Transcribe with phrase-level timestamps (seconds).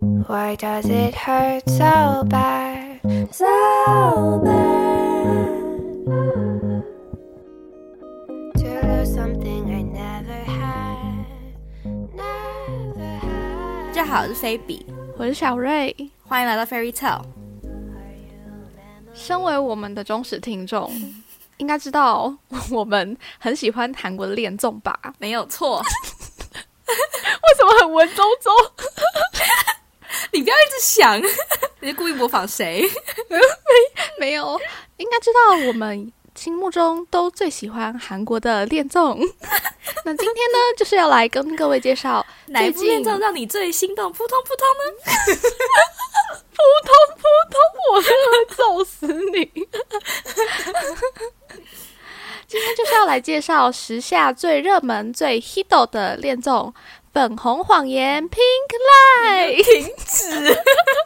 [0.00, 3.00] Why does it hurt so bad?
[3.32, 5.42] So bad.
[8.54, 11.26] To lose something I never had.
[12.14, 13.86] Never had.
[13.88, 15.92] 大家好，我是菲比，我是小瑞。
[16.22, 17.24] 欢迎来到 Fairy Tale。
[19.12, 20.88] 身为我们的忠实听众，
[21.56, 22.32] 应该知道
[22.70, 24.96] 我们很喜欢韩国的恋综吧？
[25.18, 25.84] 没有错，为
[27.56, 28.52] 什么很文绉绉？
[30.38, 31.20] 你不要一直想，
[31.82, 32.80] 你是故意模仿谁？
[33.28, 33.36] 没
[34.20, 34.56] 没有，
[34.98, 39.18] 应该知道我们心目中都最喜欢韩国的恋综。
[40.06, 44.12] 那今天呢，就是要来跟各位介绍哪一部恋综让你最心动？
[44.12, 44.84] 扑通扑通呢？
[46.54, 47.60] 扑通扑通，
[47.94, 49.66] 我真的会揍死你！
[52.46, 56.72] 今天就是要来介绍时下最热门、最 hit 的恋综
[57.18, 58.70] 《粉红谎言》（Pink
[59.26, 59.64] Lie）。
[59.64, 60.56] 停止，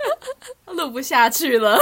[0.77, 1.79] 录不下去了，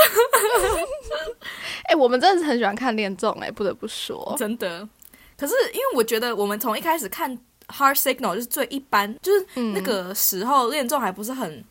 [1.90, 4.88] 哎、我们真的是很喜欢看恋综，哎，不得不说，真的。
[5.36, 7.36] 可是因为我觉得我们从一开始看
[7.76, 11.64] 《Heart Signal》就是最一般，就是那个时候恋综还不是很。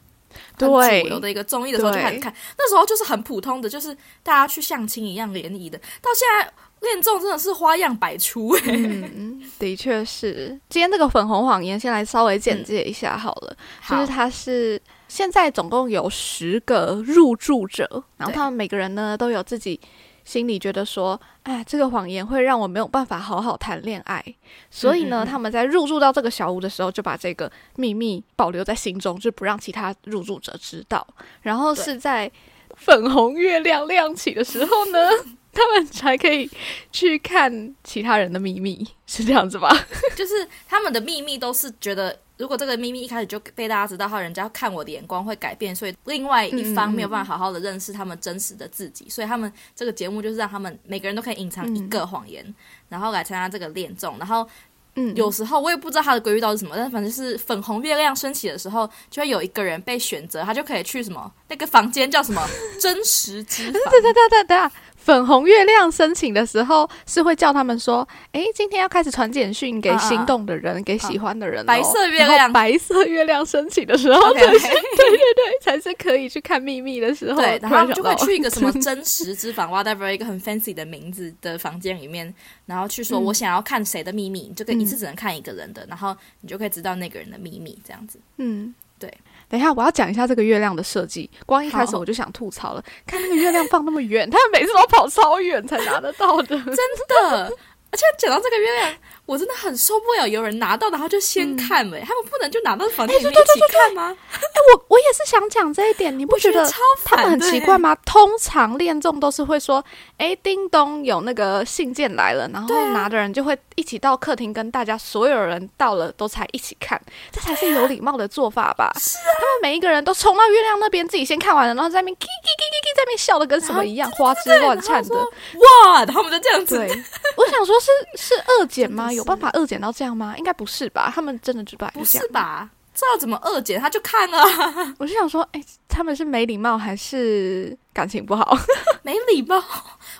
[0.58, 5.78] 主流的一个综艺的时候就对开始看，那时候就是很普通的，就是大家去相亲一样联谊的。
[6.02, 10.60] 到现在恋综真的是花样百出、欸，嗯， 的确是。
[10.70, 13.56] 今天这个粉红谎言，先来稍微简介一下好了，
[13.90, 19.80] 就是它是现在总共有十个入住者，然后他们每个人呢都有自己
[20.24, 24.24] 心里觉得说，哎，这个谎言会让我没有办法好好谈恋爱，
[24.72, 31.06] 所以呢，他们在入住到这个小屋的时候，就把这个秘密保留在心中，就不让其他入住者知道。
[31.42, 32.32] 然后是在
[32.78, 35.00] 粉红月亮亮起的时候呢。
[35.60, 36.50] 他们才可以
[36.92, 39.70] 去看其他人的秘密， 是这样子吧？
[40.16, 52.54] 就是他们的秘密都是觉得，如果这个秘密一开始就被大家知道后，人家看我的眼光会改变，所以另外一方没有办法好好的认识他们真实的自己，所以他们这个节目就是让他们每个人都可以隐藏一个谎言，
[52.88, 54.48] 然后来参加这个恋综，然后。
[54.96, 62.44] 嗯，有时候我也不知道他的规律到底是什么，但反正是粉红月亮升起的时候，就会有一个人被选择，他就可以去什么那个房间叫什么
[62.82, 64.70] 真实之房， 对对对对对啊！
[65.10, 71.66] 粉红月亮申请的时候是会叫他们说：“诶，今天要开始传简讯给心动的人，给喜欢的人、哦。
[71.66, 77.42] 白色月亮白色月亮申请的时候 OK，才是对对对，才是可以去看秘密的时候。
[77.42, 82.32] 对，然后就会去一个什么 真实之房 whatever 一个很 fancy 的名字的房间里面，
[82.68, 88.20] 然后去说嗯我想要看谁的秘密，你就可以一次只能看一个人的，然后你就可以知道那个人的秘密，这样子。
[88.38, 89.12] 嗯，对。
[89.50, 91.30] 等一下，我要讲一下这个月亮的设计。
[91.46, 96.46] 光一开始我就想吐槽了，看那个月亮放那么远， 他们每次都跑超远才拿得到的。
[96.48, 96.76] 真
[97.08, 97.58] 的。
[97.92, 98.94] 而且讲到这个月亮，
[99.30, 104.18] 我真的很受不了有人拿到然后就先看了、他们不能就拿到房间里面一起看吗？
[104.34, 104.40] 哎
[104.74, 106.68] 我我也是想讲这一点，你不觉得
[107.06, 107.96] 他们很奇怪吗？
[108.04, 109.84] 通常恋综都是会说，
[110.18, 117.00] 哎，叮咚，有那个信件来了，然后拿的人就会一起到客厅跟大家所有人到了都才一起看，
[117.32, 118.92] 这才是有礼貌的做法吧？
[119.00, 125.16] 是啊，他们每一个人都冲到月亮那边自己先看完了，然后在那边 k k k k 在那边笑的跟什么一样，花枝乱颤的。
[125.16, 126.90] 哇，他们就这样子，对，
[127.38, 129.12] 我想说是是二姐吗？
[129.20, 130.36] 有办法二检到这样吗？
[130.38, 131.12] 应该不是吧？
[131.14, 132.04] 他们真的就本来不？
[132.04, 132.70] 是吧？
[132.94, 133.80] 这要怎么二检？
[133.80, 138.58] 他就看了啊， 我就想说，哎、他们是没礼貌还是感情不好？
[139.04, 139.64] 没礼貌。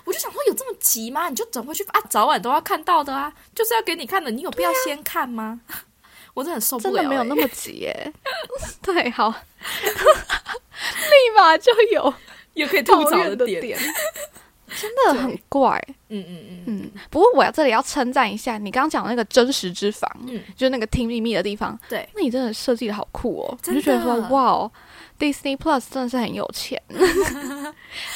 [0.04, 1.28] 我就想说，有这么急吗？
[1.28, 5.60] 你就整回去啊，早晚都要看到的啊，就是要给你看的，你有必要先看吗？
[6.32, 8.12] 我真的很受不了、真的没有那欸么急耶。
[8.82, 9.34] 对，好，立
[11.36, 12.14] 马就有
[12.54, 13.76] 也可以吐抱槽的点，
[14.80, 15.82] 真的很怪。
[16.08, 23.58] 嗯嗯嗯嗯，不过我要这里要称赞一下你刚刚讲的那个真实之房，嗯，就是那个听秘密的地方，对，那你真的设计的好酷哦！
[23.66, 24.70] 我就觉得说，哇哦
[25.18, 26.80] ，Disney Plus 真的是很有钱。
[26.88, 26.94] 它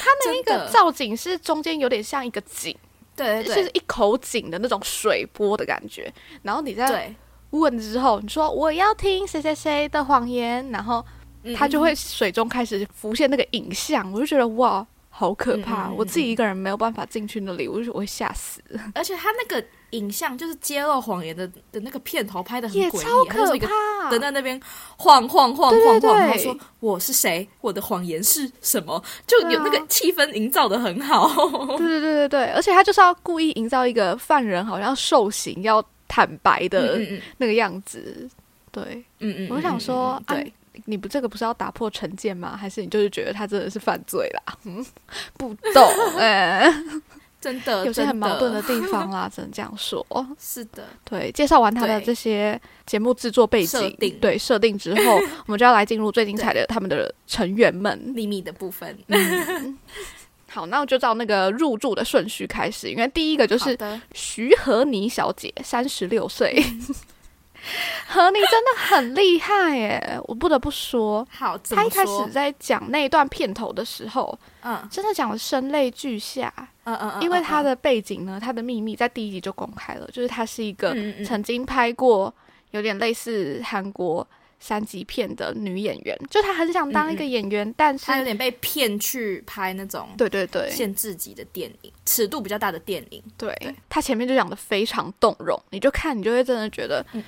[0.06, 0.66] 那真的。
[0.66, 2.76] 个造景是中间有点像一个井，
[3.14, 7.14] 对对就是一口井的那种水波的感觉，然后你在，
[7.50, 11.04] 问之后，你说我要听谁谁谁的谎言，然后
[11.44, 14.84] 嗯它就会水中开始浮现那个影像，我就觉得哇，
[15.16, 15.88] 好可怕！
[15.92, 18.60] 我自己一个人没有办法进去那里，我就我会吓死。
[18.96, 24.10] 而且他那个影像就是揭露谎言的的那个片头拍的很也诡异，他超可怕。
[24.10, 24.60] 人在那边
[24.96, 31.28] 晃晃晃晃晃，然后说我是谁，我的谎言是什么，就有那个气氛营造的很好。
[31.76, 37.00] 对对对对对， 而且他就是要故意营造一个犯人好像受刑要坦白的
[37.38, 38.28] 那个样子。
[38.72, 38.82] 对，
[39.20, 40.46] 嗯嗯，我想说，对啊，
[40.86, 42.56] 你不这个不是要打破成见吗？
[42.56, 44.54] 还是你就是觉得他真的是犯罪啦？
[44.64, 44.84] 嗯，
[45.38, 45.88] 不懂
[46.18, 46.72] 哎、
[47.40, 50.04] 真的有些很矛盾的地方啦，只能这样说。
[50.38, 55.16] 是的，对，介绍完他的这些节目制作背景，定对设定之后，
[55.46, 57.98] 我们就要来进入最精彩的他们的成员们。
[58.14, 58.96] 秘密的部分。
[60.48, 63.76] 好，那我就照那个入住的顺序开始，因为第一个就是，
[64.12, 66.62] 徐和妮小姐，三十六岁。
[68.06, 74.86] 和你真的很厉害耶，我不得不说，好，他一开始在讲那一段片头的时候，嗯。
[74.90, 76.52] 真的讲的声泪俱下，
[76.84, 80.94] 嗯嗯嗯，因为他的的背景呢，他的秘密在第一集就公开了，就是他是一个
[81.24, 82.32] 曾经拍过
[82.70, 84.26] 有点类似韩国
[84.60, 90.70] 三级片的女演员，就她很想当一个嗯嗯演员，但是他有点被骗去拍那种对对对。
[90.70, 93.22] 限制级的电影，尺度比较大的电影。
[93.36, 97.22] 对对，她前面就讲的非常动容，你就看你就会真的觉得，嗯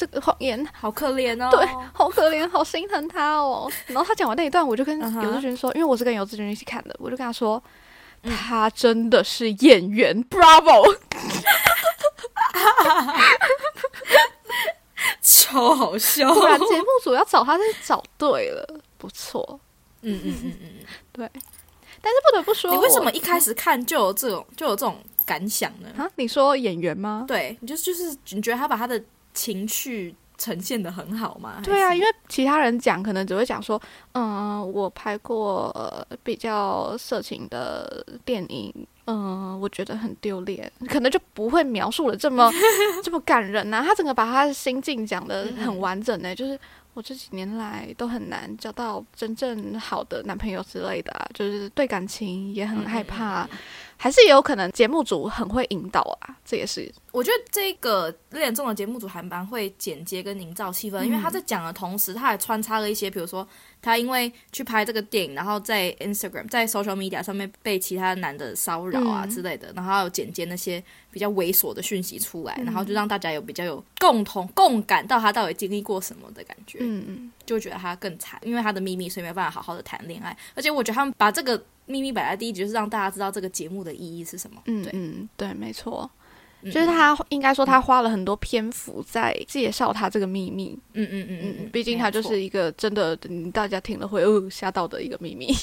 [0.00, 1.50] 这个谎言好可怜哦。
[1.50, 3.70] 对，好可怜，好心疼他哦。
[3.88, 7.62] 然后他讲完那一段，我就跟尤志军说，因为我是跟尤志军一起看的，我就跟他说。
[8.22, 10.94] 嗯她真的是演员，Bravo！
[15.22, 16.30] 超好笑。
[16.34, 19.58] 果然节目组要找他是找对了，不错。
[20.02, 20.86] 嗯嗯嗯嗯嗯。
[21.12, 21.30] 对，
[22.02, 25.88] 但是不得不说，你为什么一开始看就有这种就有这种感想呢？
[25.96, 26.06] 啊？
[26.16, 27.24] 你说演员吗？
[27.26, 29.02] 对，你就就是你觉得他把他的
[29.34, 31.60] 情绪呈现的很好吗？
[31.62, 33.80] 对啊，因为其他人讲可能只会讲说，
[34.12, 38.72] 嗯，我拍过、呃、比较色情的电影，
[39.06, 42.50] 嗯，我觉得很丢脸，可能就不会描述的这么
[43.04, 46.58] 这么感人呐、啊他整个把他的心境讲的很完整呢、就是。
[46.92, 53.48] 我这几年来都很难找到真正好的男朋友之类的、啊，就是对感情也很害怕，
[53.96, 63.46] 还是也有可能节目组很会引导啊，这也是我觉得这个恋综的节目组还蛮会剪接跟营造气氛，因为他在讲的同时，他还穿插了一些，比如说
[63.82, 69.30] 他因为去拍这个电影，然后在 Instagram 在 social media 上面被其他男的骚扰啊嗯。
[69.30, 72.64] 之类的，然后还有剪接那些比较猥琐的讯息出来，嗯。
[72.64, 77.32] 然后就让大家有比较有共同共感到他到底经历过什么的感觉，嗯嗯。
[77.46, 86.08] 就会觉得他更惨，因为他的秘密，所以没办法好好的谈恋爱，而且我觉得他们把这个秘密摆在第一集，就是让大家知道这个节目的意义是什么，对，嗯嗯，对，没错。
[86.62, 95.54] 嗯就是他应该说他花了很多篇幅在介绍他这个秘密，嗯嗯嗯嗯毕竟他就是一个真的，嗯大家听了会哦吓到的一个秘密。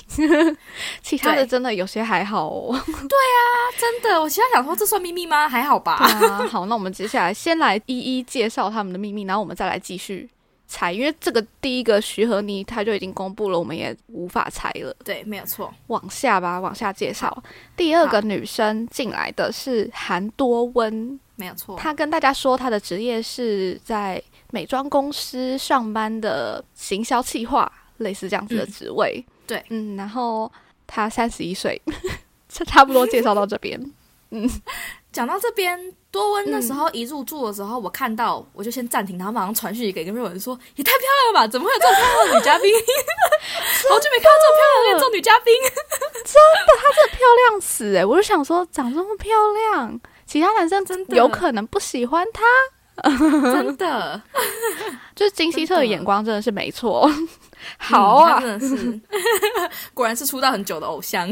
[1.02, 2.72] 其他的真的有些还好哦。
[2.86, 3.42] 对啊
[3.78, 5.48] 真的，我其他想说这算秘密吗？
[5.48, 5.94] 还好吧。
[5.94, 10.28] 啊，好，那我们接下来先来一一介绍他们的秘密，然后我们再来继续
[10.68, 14.94] 猜，因为这个第一个徐和妮他就已经公布了，我们也无法猜了。
[15.04, 15.74] 对，没有错。
[15.88, 17.42] 往下吧，往下介绍。
[17.76, 24.22] 第二个女生进来的是韩多温，没有错，她跟大家说她的职业是在
[24.52, 29.26] 美妆公司上班的行销企划，类似这样子的职位。
[29.48, 30.52] 对嗯，然后
[30.86, 31.82] 她三十一岁，
[32.50, 33.80] 这 差不多介绍到这边。
[35.12, 35.80] 讲到这边，
[36.12, 41.48] 多温那时嗯候一入住的时候，我看到我就先暂停，然后马上传讯息给跟瑞文说：“也太漂亮了吧！
[41.48, 42.72] 怎么会有这么漂亮的女嘉宾？
[43.90, 45.54] 好久没看到这么漂亮的这种女嘉宾。
[46.24, 46.34] 真
[46.68, 47.20] 的，她这漂
[47.50, 49.32] 亮死哎、我就想说长这么漂
[49.72, 52.44] 亮，其他男生真的有可能不喜欢她。
[53.54, 54.22] 真的，
[55.16, 57.10] 就是金希澈的眼光真的是没错。
[57.78, 59.02] 好啊，嗯真的是，
[59.94, 61.32] 果然是出道很久的偶像。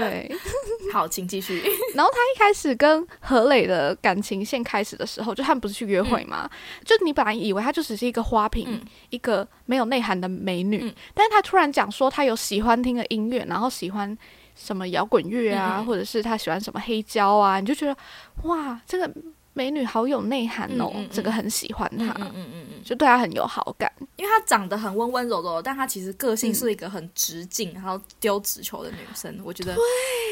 [0.00, 0.30] 对。
[0.92, 1.62] 好，请继续。
[1.94, 6.48] 然后他一开始跟何磊的感情线开始的时候，就他们不是去约会吗？
[6.84, 8.80] 就你本来以为他就只是一个花瓶，嗯
[9.10, 14.16] 一个没有内涵的美女，嗯但是他突然讲说他有喜欢听的音乐，然后喜欢
[14.54, 17.96] 什么摇滚乐啊，或者是他喜欢什么黑胶啊，你就觉得
[18.44, 19.10] 哇，这个
[19.54, 23.90] 美女好有内涵哦，嗯嗯嗯这个很喜欢嗯她，嗯嗯嗯嗯，就对她很有好感。
[24.16, 29.74] 因为她长得很温温柔柔，但她其实个性嗯是一个很直径，然后丢直球的女生，我觉得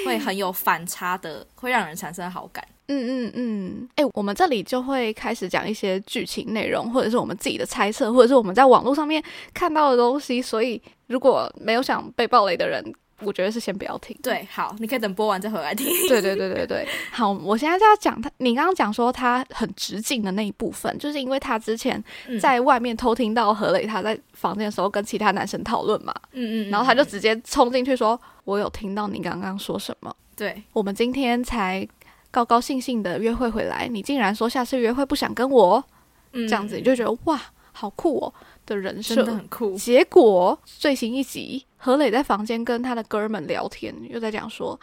[0.05, 2.67] 会很有反差的，会让人产生好感。
[2.88, 9.23] 嗯嗯嗯，哎、我们这里就会开始讲一些剧情内容，或者是我们自己的猜测，或者是我们在网络上面
[9.55, 10.43] 看到的东西。
[10.43, 12.85] 所以，如果没有想被暴雷的人，
[13.25, 14.17] 我觉得是先不要听。
[14.23, 15.87] 对，好，你可以等播完再回来听。
[16.09, 22.38] 对对对对对，好，我现在就要讲他，你刚刚讲说他很直径的那一部分，就是因为他之前嗯。
[22.43, 31.87] 在外面偷听到何磊他在房间的时候跟其他男生讨论嘛，嗯嗯，然后他就直接冲进去说：“我有听到你刚刚说什么，对，我们今天才
[32.33, 35.85] 高高兴兴的约会回来，你竟然说下次约会不想跟我，
[36.33, 36.49] 嗯。
[36.49, 38.35] 这样子你就觉得哇，好酷哦
[38.75, 39.35] 的人真的设。
[39.35, 39.76] 很酷。
[39.76, 44.79] 结果最新一集，何磊在房间跟他的哥们聊天，又在讲说。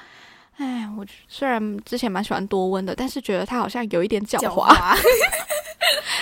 [0.62, 4.94] 哎，我虽然之前蛮喜欢多温的，但是觉得他好像有一点狡狡猾， 猾，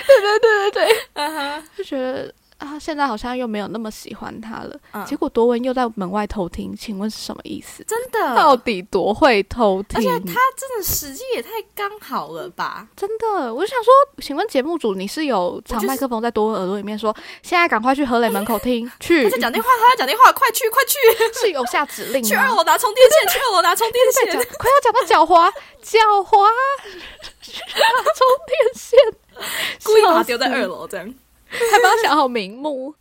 [0.06, 4.76] 对对对对对，啊哈， 就觉得啊，现在好像又没有那么喜欢他了。
[4.94, 7.84] 嗯结果多文又在门外偷听，请问是什么意思？
[7.84, 9.98] 真的，到底多会偷听？
[10.00, 12.88] 而且他真的时机也太刚好了吧？
[12.96, 22.48] 真的，我就想说，请问节目组你是有藏麦克风在多文耳朵里面说，现在赶快去何磊门口听，去他在讲电话，他在讲电话，快去快去，是有下指令去二？
[22.48, 24.34] 楼拿充电线，去二楼拿充电线。
[24.58, 25.52] 快要讲到狡猾，
[25.84, 26.48] 狡猾，
[28.18, 29.00] 充电线，
[29.84, 31.14] 故意把它丢在二，楼，这样
[31.72, 32.94] 还帮他想好名目。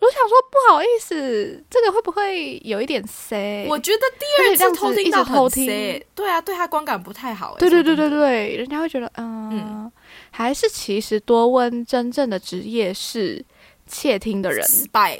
[0.00, 3.66] 我想说不好意思，这个会不会有一点 C？
[3.70, 7.52] 我觉得第二次偷听到很偷听 C，对啊，对他观感不太好。
[7.52, 9.90] 哎对对对对对，人家会觉得，嗯，
[10.30, 13.42] 还是其实多温真正的职业是
[13.86, 14.62] 窃听的人。
[14.66, 15.18] ，spy 哎，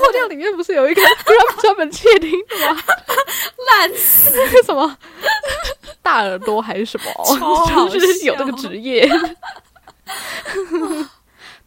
[0.00, 2.82] 破掉里面不是有一个专 专门窃听的吗？
[3.70, 4.94] 烂死，那个什么
[6.02, 7.08] 大耳朵还是什么
[7.88, 9.08] 就是有这个职业。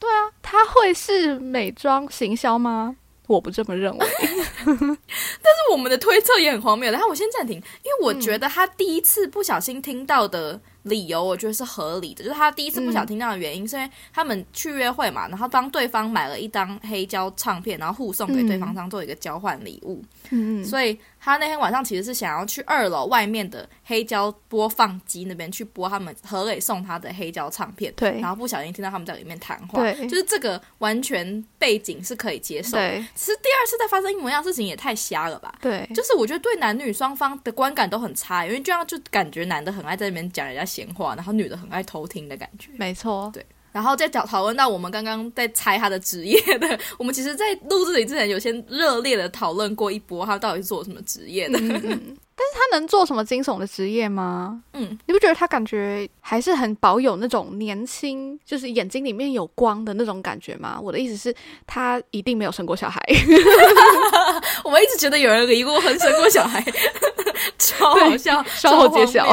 [0.05, 2.95] 对啊，他会是美妆行销吗？
[3.25, 4.05] 我不这么认为。
[4.65, 6.91] 但是我们的推测也很荒谬。
[6.91, 12.23] 然后我先暂停，因为我觉得他第一次不小心听到的理由，我觉得是合理的。
[12.23, 20.03] 就是他第一次不小心听到的原因，是因为他们去约会嘛，然后帮对方买了一张黑胶唱片，然后互送给对方当做一个交换礼物。
[20.31, 27.93] 嗯，所以他那天晚上其实是想要去二楼外面的黑胶播放机那边去播他们何磊送他的黑胶唱片。
[27.95, 32.89] 对然后不小心听到他们在里面谈话，对就是这个完全背景是可以接受的。
[32.89, 35.53] 对其实第二次再发生一模一样事情也太瞎了吧？
[35.61, 42.69] 对，就是我觉得对男女双方的观感都很差，因为这样就感觉男的很爱在那边讲人家闲话，然后女的很爱偷听的感觉。
[42.77, 43.29] 没错。
[43.33, 51.59] 对然后再讨讨论到我们刚刚在猜他的职业的， 我们其实，在录制里之前有先热烈的讨论过一波，他到底是做什么职业的。
[51.59, 54.63] 嗯嗯，但是他能做什么惊悚的职业吗？
[54.71, 60.79] 嗯，你不觉得他感觉还是很保有那种年轻，就是眼睛里面有光的那种感觉吗？
[60.81, 61.35] 我的意思是，
[61.67, 63.01] 他一定没有生过小孩。
[64.63, 66.63] 我们一直觉得有人离过婚、生过小孩，
[67.59, 69.27] 超好笑，稍后揭晓。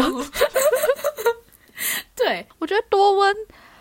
[2.14, 3.36] 对，我觉得多温，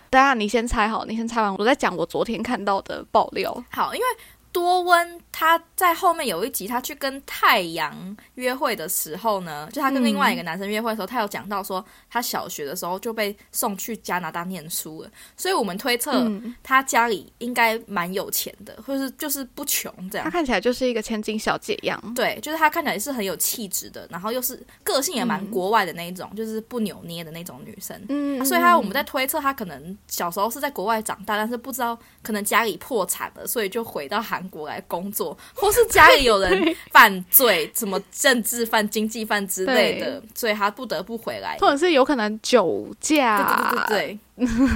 [0.09, 3.51] 等下你先猜好，你先猜完，我再讲我昨天看到的爆料。
[3.71, 4.05] 好，因为
[4.51, 20.25] 多温他在后面有一集，他去跟太阳约会的时候呢，就他跟另外一个男生约会的时候，他有讲到说他小学的时候就被送去加拿大念书了，所以我们推测嗯，他家里应该蛮有钱的，或是就是不穷这样。
[20.25, 21.99] 他看起来就是一个千金小姐样。
[22.13, 27.99] 对，就是他看起来是很有气质的，然后又是个性也蛮嗯国外的那一种，就是不扭捏的那种女生。
[28.09, 41.57] 嗯啊所以他我们在推测，他可能小时候是在国外长大，但是不知道可能家里破产了，所以就回到韩国来工作，或是家里有人犯罪，什么政治犯、经济犯之类的，所以他不得不回来。
[41.59, 44.19] 或者是有可能酒驾，对对对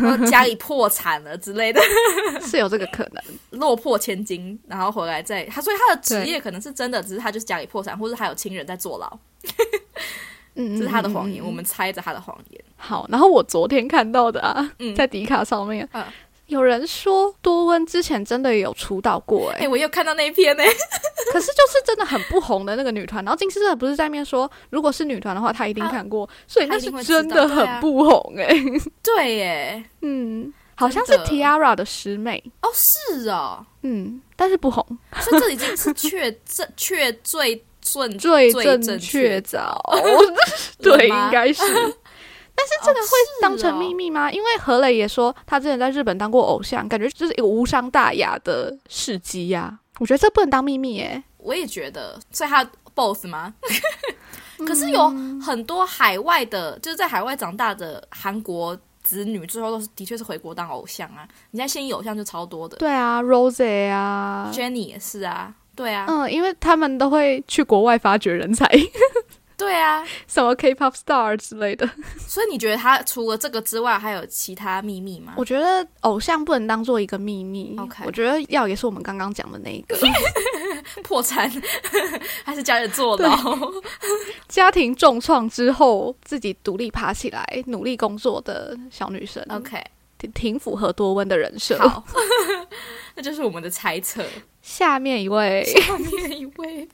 [0.02, 1.82] 然后家里破产了之类的，
[2.42, 3.24] 是有这个可能。
[3.52, 9.20] 落魄千金，然后回来再他，所以他的职业可能是真的，只是他就是家里破产，或者还有亲人在坐牢，
[10.56, 12.62] 嗯，这是他的谎言，我们猜着他的谎言。
[12.78, 14.94] 好，然后我昨天看到的啊，嗯。
[14.96, 16.04] 在迪卡上面，嗯
[16.48, 20.64] 有人说多温之前真的有出道过、哎、哎、我又看到那一篇呢、
[21.34, 23.24] 可是就是真的很不红的那个女团。
[23.26, 28.48] 然后金师真不是在面说，如果是女团的话，她一定看过，所以那是真的很不红哎、
[29.02, 34.86] 对耶，嗯，好像是 Tiara 的师妹，哦是哦，嗯，但是不红，
[35.22, 39.82] 所以这已经是确正 确最正最最正正确确早，
[40.80, 41.64] 对，应该是。
[42.70, 43.08] 但是这个会
[43.42, 43.94] 当成秘密。
[44.06, 44.32] 密吗？
[44.32, 51.24] 因为何磊也说他之前在日本当过偶像，感觉就是一个无伤大雅的事迹呀、我觉得这不能当秘密耶。
[51.38, 53.54] 我也觉得，所以他 boss 吗？
[54.66, 55.10] 可是有
[55.42, 61.28] 很多海外的，就是在海外长大的韩国子女，最后都是的确是回国当偶像啊。
[61.52, 68.66] 你在现役偶像就超多的对啊，Rose 啊，，Jenny 也是啊，对啊，嗯，因为他们都会去国外发掘人才，
[69.58, 70.06] 对啊。
[70.28, 71.90] 什么 K-pop star 之类的。
[72.28, 75.34] 所以你觉得他除了这个之外，还有其他秘密吗？
[75.38, 79.98] 我觉得偶像不能当做一个秘密 OK 我觉得要也是我们刚刚讲的那一个
[81.04, 81.50] 破产
[82.44, 83.58] 还是家人坐牢？
[84.48, 89.82] 家庭重创之后自己独立爬起来努力工作的小女生 OK，
[90.18, 91.78] 挺挺符合多温的人设。
[91.78, 92.04] 好，
[93.16, 94.24] 那就是我们的猜测。
[94.62, 96.88] 下面一位，下面一位，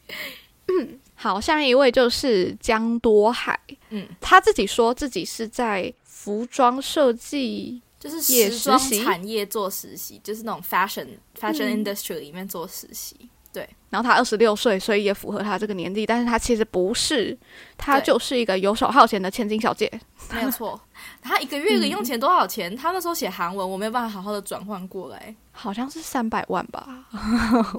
[1.22, 3.60] 好，下面一位就是江多海，
[3.92, 11.08] 嗯，他自己说自己是在服装设计，就是也时装产业做实习，就是那种 fashion
[11.40, 13.16] fashion 嗯 industry 里面做实习。
[13.54, 17.38] 对，然后他二十六岁，所以也符合他这个年纪，但是他其实不是，
[17.78, 19.92] 他就是一个游手好闲的千金小姐。
[20.32, 20.80] 没有错。
[21.22, 22.74] 他一个月零用钱多少钱？
[22.76, 25.36] 他那时候写韩文，我没有办法好好的转换过来。
[25.52, 26.88] 好像是三百万吧，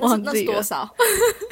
[0.00, 0.44] 忘 那是记。
[0.44, 0.88] 多少？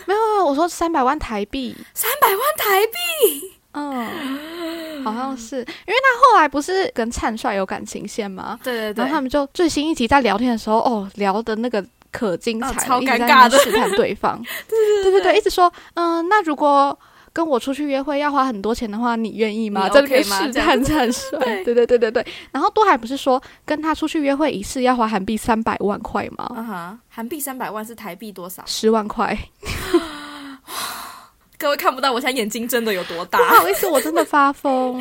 [0.06, 1.74] 没有，没有，我说三百万台币。
[1.94, 3.56] 三百万台币。
[3.72, 8.58] 嗯，好像是，因为他后来不是跟灿帅有感情线吗？
[8.62, 11.82] 对对对，然后他们就最新一集在聊天的时候，哦，聊的那个
[12.12, 14.40] 可精彩超尴尬的试探对方。
[14.69, 16.99] 对对对对，一直说，嗯、那如果
[17.33, 19.85] 跟我出去约会要花很多钱的话，你愿意吗？
[19.87, 21.38] 你在那边 OK 吗试探灿帅。
[21.64, 22.26] 对对对对对。
[22.50, 26.50] 然后多海不是说跟他出去约会一次要花韩币三百万块吗？
[26.57, 28.62] 嗯哼，韩币三百万是台币多少？
[28.67, 29.38] 十万块。
[31.59, 33.45] 各位看不到我现在眼睛真的有多大不？
[33.61, 34.99] 好意思，我真的发疯。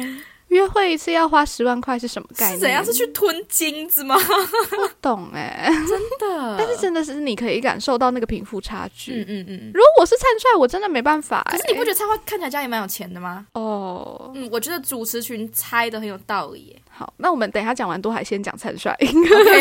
[0.49, 2.53] 约会一次要花十万块是什么概念？
[2.55, 2.83] 是怎样？
[2.85, 4.15] 是去吞金子吗？
[4.69, 9.13] 不懂哎、真的但是真的是你可以感受到那个贫富差距。
[9.13, 9.71] 嗯嗯嗯。
[9.73, 11.51] 如果我是灿帅，我真的没办法、欸。
[11.51, 13.45] 可是你不觉得灿花看起来家里蛮有钱的吗？
[13.53, 14.31] 哦？
[14.35, 16.81] 嗯，我觉得主持群猜的很有道理耶。
[16.89, 18.97] 好，那我们等一下讲完多海，先讲灿帅。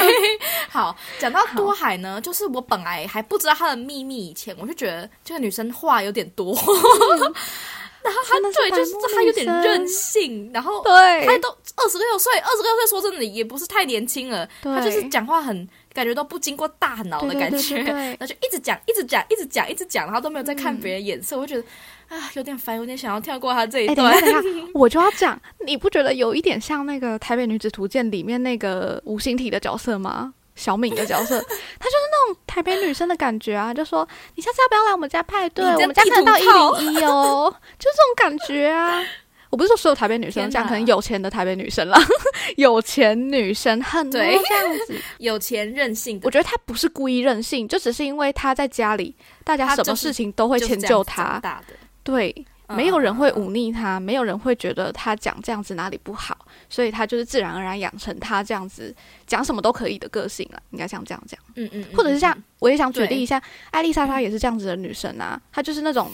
[0.70, 6.56] 好，讲到多海呢，就是我本来还不知道他的秘密以前，我就觉得这个女生话有点多，
[8.02, 24.20] 然后她真的是对，就是白目她有点任性，然后对他都二十六岁，二十六岁说真的也不是太年轻了，他就是讲话很感觉都不经过大脑的感觉，对对对对对然后就一直讲，一直讲，一直讲，一直讲，然后都没有在看别人眼色，我就觉得啊有点烦，有点想要跳过他这一段一。
[24.20, 30.34] 下，等一下， 我就要讲，你不觉得有一点像那个《台北女子图鉴》里面那个吴欣体的角色吗？
[30.58, 31.40] 小敏的角色，
[31.78, 35.64] 她就是那种台北女生的感觉啊，就说你下次要不要来我们家派对？
[35.64, 39.02] 我们家可能到一零一哦， 就这种感觉啊。
[39.50, 41.98] 我不是说所有台北女生都这样，可能有钱的台北女生啦，
[42.58, 44.38] 有钱女生很多对。
[44.46, 44.94] 这样子。
[45.16, 46.26] 有钱任性的。
[46.26, 51.72] 我觉得她不是故意任性，就只是因为她在家里，大家什么事情都会迁就她，大的，
[52.04, 52.44] 对，嗯
[52.76, 56.36] 没有人会忤逆他，没有人会觉得他讲这样子哪里不好，
[56.68, 58.94] 所以他就是自然而然养成他这样子
[59.26, 60.62] 讲什么都可以的个性了。
[60.70, 66.10] 应该像这样讲，嗯嗯，嗯或者是像嗯我也想举对例一下，艾丽莎她也是这样子的女生啊，她就是那种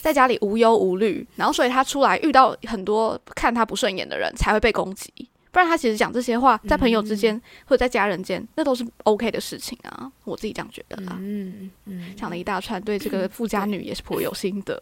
[0.00, 5.12] 在家里无忧无虑，然后所以她出来遇到很多看她不顺眼的人才会被攻击。
[5.50, 10.12] 不然她其实讲这些话，在朋友之嗯间、或者在家人间，那都是 OK 的事情啊。
[10.24, 11.16] 我自己这样觉得啦。
[11.18, 14.78] 嗯嗯，讲了一大串，对这个富家女也是颇有心得。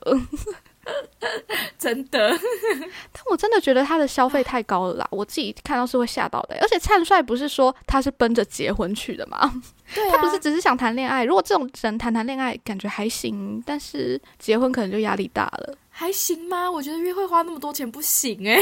[1.85, 2.31] 真的，
[3.13, 6.57] 但我真的觉得他的消费太高了啦，我自己看到是会吓到的。
[6.63, 9.63] 而且灿帅不是说他是奔着结婚去的吗？
[9.95, 11.25] 对啊他不是只是想谈恋爱。
[11.25, 15.77] 如果这种人谈谈恋爱，感觉还行，但是结婚可能就压力大了。
[15.91, 16.71] 还行吗？
[16.71, 18.59] 我觉得约会花那么多钱不行哎、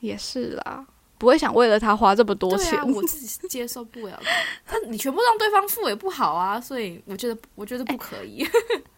[0.00, 0.86] 也是啦，
[1.18, 2.80] 不会想为了他花这么多钱。
[2.92, 4.18] 我自己是接受不了。
[4.70, 8.46] 但你全部让对方付也不好啊，所以我觉得我觉得不可以。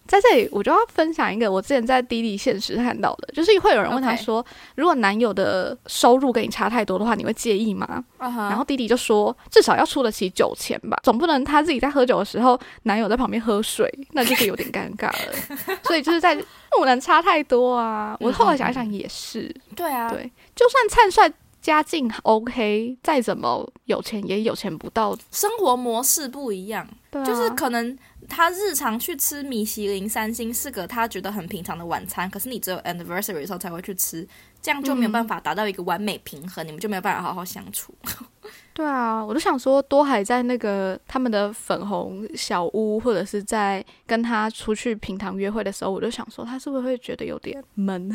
[0.06, 8.04] 在这里，我就要分享一个我之前在滴滴现实看到的，就是会有人问他说如果男友的收入跟你差太多的话，你会介意吗？
[8.18, 15.78] 然然后弟弟就说，至少要出得起酒钱吧，总不能他自己在喝酒的时候，男友在旁边喝水，那就是有点尴尬了。
[15.87, 16.35] 所以就是在
[16.76, 18.16] 不能差太多啊。
[18.18, 27.96] 我后来想一想也是，对啊，对，就算灿帅家境 OK，再怎么有钱也有钱不到，生活模式不一样，对啊、就是可能
[28.29, 34.27] 他日常去吃米其林三星是个他觉得很平常的晚餐，可是你只有 anniversary 的时候才会去吃，
[34.62, 37.94] 这样就没有办法达到一个完美平衡，你们就没有办法好好相处。
[38.73, 48.11] 对啊，我就想说，多海在那个他们的粉红小屋，或者是在跟他出去平常约会的时候，我就想说，他是不是会觉得有点闷，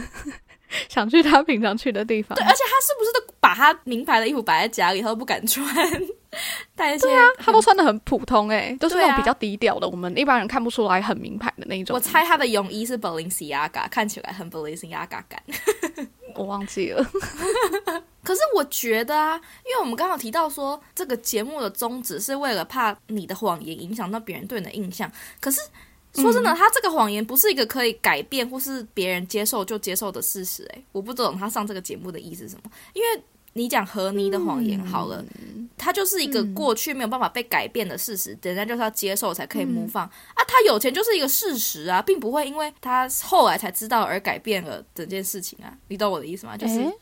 [0.90, 2.36] 想去他平常去的地方？
[2.36, 5.68] 对，而且他是不是都把他名牌的衣服摆在家里，他都不敢穿，
[6.76, 11.96] 带一些他都穿的很普通诶、都是那对啊种比较低调的，我们一般人看不出来很名牌的那一种。
[11.96, 15.44] 我猜他的泳衣是 Balenciaga，看起来很 Balenciaga 感。
[16.36, 17.02] 我忘记了，
[18.22, 25.10] 可是我觉得啊，因为我们刚刚提到说，这个节目的宗旨是为了怕你的谎言影响到别人对你的印象。
[25.40, 25.62] 可是
[26.16, 32.72] 说真的，他这个谎言不是一个可以改变或是别人接受就接受的事实、哎，我不懂他上这个节目的意思是什么。
[32.94, 33.24] 因为
[33.54, 35.24] 你讲和泥的谎言好了，
[35.78, 40.12] 他就是一个过去没有办法被改变的事实，人家就是要接受才可以 move on、啊。
[40.48, 45.74] 他有钱就是一个事实啊，并不会因为他后来才知道而改变了整件事情啊。
[45.88, 46.58] 你懂我的意思吗？
[46.58, 46.94] 就是、诶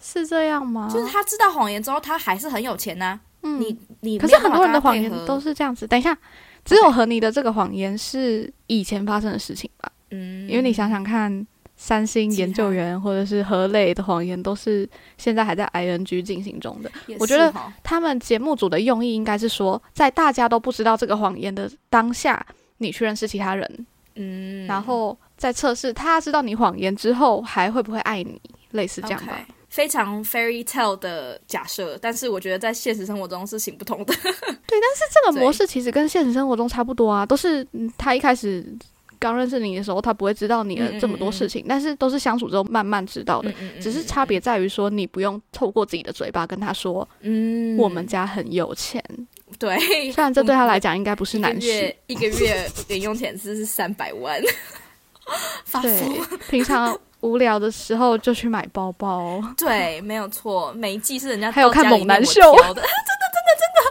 [0.00, 0.90] 是这样吗？
[0.92, 5.86] 就是他知道谎言之后，他还是很有钱呐、嗯你你可是很多人的谎言都是这样子。
[5.86, 6.16] 等一下，
[6.64, 9.90] 只有和你的这个谎言是以前发生的事情吧？
[10.10, 11.46] 嗯，因为你想想看，
[11.76, 16.90] 三星研究员或者是何磊的谎言都是现在还在 ing 进行中的。
[17.06, 22.44] 也我觉得他们节目组的用意应该是说，在大家都不知道这个谎言的当下，
[22.78, 29.38] 你去认识其他人，嗯，然后再测试他知道你谎言之后还会不会爱你，类似这样吧。
[29.72, 34.12] 非常 fairy tale 的假设，但是我觉得在现实生活中是行不通的。
[34.22, 38.62] 对，但是这个模式其实跟现实生活中差不多啊，都是、嗯、他一开始
[39.18, 43.50] 刚认识你的时候，他不会知道你的这么多事情，但是都是相处之后慢慢知道的。
[43.80, 49.02] 只是差别在于说，你不用透过自己的嘴巴跟他说，嗯，我们家很有钱。
[49.58, 49.78] 对，
[50.12, 54.38] 虽然这对他来讲应该不是难事，一个月零用钱是是三百万，
[55.64, 59.40] 发对福。，平常无聊的时候就去买包包。
[59.56, 63.82] 对，没有错，每一季是人家还有看猛男秀 的，真的真的真的。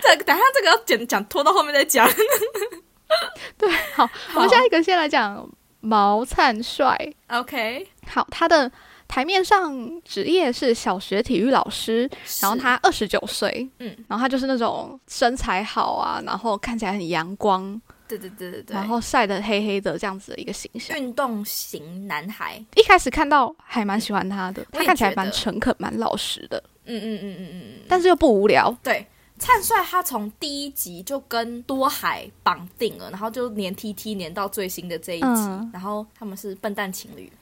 [0.00, 2.08] 这等一下这个要讲讲拖到后面再讲。
[3.56, 5.48] 对好，我们下一个先来讲
[5.80, 6.96] 毛灿帅。
[7.28, 8.70] OK，好，他的
[9.06, 12.08] 台面上职业是小学体育老师，
[12.42, 20.98] 然后他二十九岁，嗯，然后他就是那种身材好啊，然后看起来很阳光，对对对对对，然后晒得黑黑的这样子的一个形象。
[20.98, 28.74] 运动型男孩，一开始看到还蛮喜欢他的，他看起来蛮诚恳、蛮老实的，嗯嗯嗯嗯嗯嗯，但是又不无聊。
[28.82, 29.06] 对。
[29.40, 37.32] 灿帅他从第一集就跟多海绑定了，然后就连 T T 连到最新的这一集，嗯然后他们是笨蛋情侣，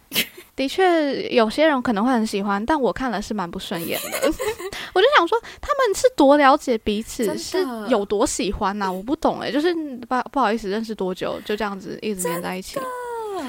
[0.54, 4.30] 的确，有些人可能会很喜欢，但我看了是蛮不顺眼的。
[4.96, 12.80] 我就想说，他们是多了解彼此，是有多喜欢呐、 我不懂哎、就是不不好意思，认识多久就这样子一直黏在一起。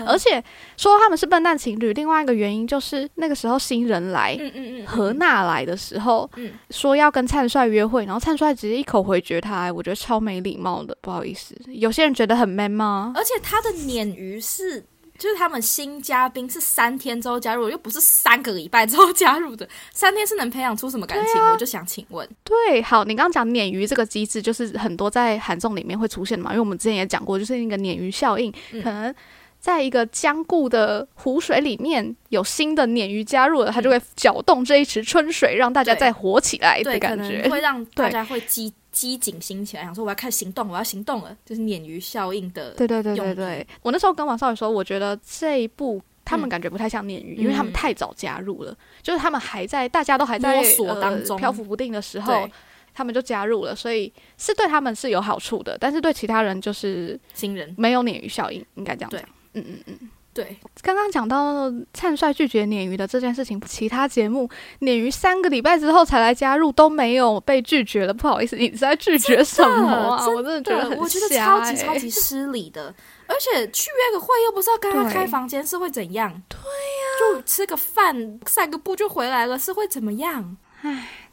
[0.06, 0.44] 而且
[0.76, 4.36] 说他们是笨蛋情侣，另外一个原因就是那个时候新人来。
[4.38, 11.56] 嗯嗯嗯，何娜来的时候，嗯说要跟灿帅约会，然后灿帅直接一口回绝他、我觉得超没礼貌的，不好意思。
[11.68, 13.14] 有些人觉得很 man 吗？
[13.16, 14.86] 而且他的鲶鱼是，
[15.18, 21.42] 就是他们新嘉宾是三天之后加入，又不是三个礼拜之后加入的，三天是能培养出什么感情？
[21.52, 28.84] 我就想请问，对，好，你刚刚讲鲶鱼这个机制，就是很多在韩综里面会出现的嘛，因为我们之前也讲过，就是那个鲶鱼效应，嗯。
[28.84, 29.14] 可能
[29.60, 37.42] 在一个僵固的湖水里面有新的鲶鱼加入了，它就会搅动这一池春水，让大家再活起来的感觉。
[37.42, 37.52] 能。
[37.52, 42.72] 会让大家 会激激警心起来，想说我要开始行动，我要行动了，就是鲶鱼效应的。
[42.72, 46.02] 对对对对对，我那时候跟王少宇说，我觉得这一部。
[46.30, 52.50] 他们嗯感觉不太像鲶鱼，因为他们嗯太早加入了，就是他们还在大家都还在摸索呃当中漂浮不定的时候，，
[52.94, 59.30] 他们就加入了，所以是对他们是有好处的，但是对其他人就是新人没有鲶鱼效应，应该这样对讲。
[59.54, 60.10] 嗯嗯嗯。
[60.38, 64.48] 对，刚刚讲到灿帅拒绝鲶鱼的这件事情，其他节目
[64.82, 68.14] 鲶鱼三个礼拜之后才来加入，都没有被拒绝了。
[68.14, 70.24] 不好意思，你是在拒绝什么啊？
[70.24, 72.94] 真我真的觉得很我觉得超级欸超级失礼的，
[73.26, 76.32] 而且去约个会又不是要跟他开房间，是会怎样？
[76.48, 80.56] 对呀、就吃个饭、散个步就回来了，是会怎么样？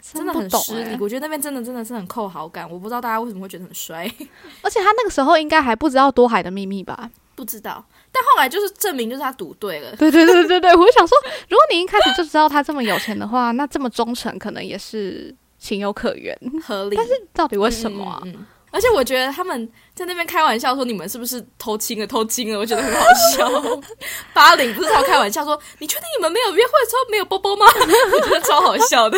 [0.01, 4.11] 真的很失礼欸，我觉得那边真的真的是很扣好感，我不知道大家为什么会觉得很衰，
[4.63, 7.11] 而且他那个时候应该还不知道多海的秘密吧？
[7.35, 7.85] 不知道。
[8.15, 9.91] 但后来就是证明，就是他赌对了。
[9.97, 16.39] 对对对对对，我想说，如果你一开始就知道他这么有钱的话，那这么忠诚可能也是情有可原。
[16.65, 18.21] 合理，但是到底为什么啊？
[18.25, 23.81] 嗯嗯嗯而且我觉得他们在那边开玩笑说你们是不是偷亲了偷亲了，我觉得很好笑。
[24.35, 27.65] 八零不是超开玩笑说你确定你们没有约会的时候没有波波吗？
[28.13, 29.17] 我觉得超好笑的。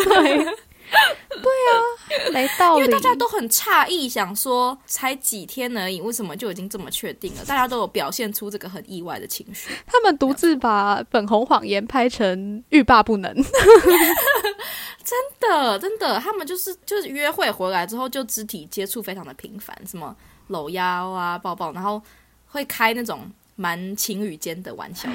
[2.31, 7.45] 没道理，因为大家都很诧异，想说才几天而已，为什么就已经这么确定了？
[7.45, 9.69] 大家都有表现出这个很意外的情绪。
[9.85, 13.33] 他们独自把《粉红谎言》拍成欲罢不能。
[15.03, 20.15] 真的，真的，他们就是就是约会回来之后就肢体接触非常的频繁，什么
[20.47, 22.01] 搂腰啊、抱抱，然后
[22.47, 25.07] 会开那种蛮情侣间的玩笑。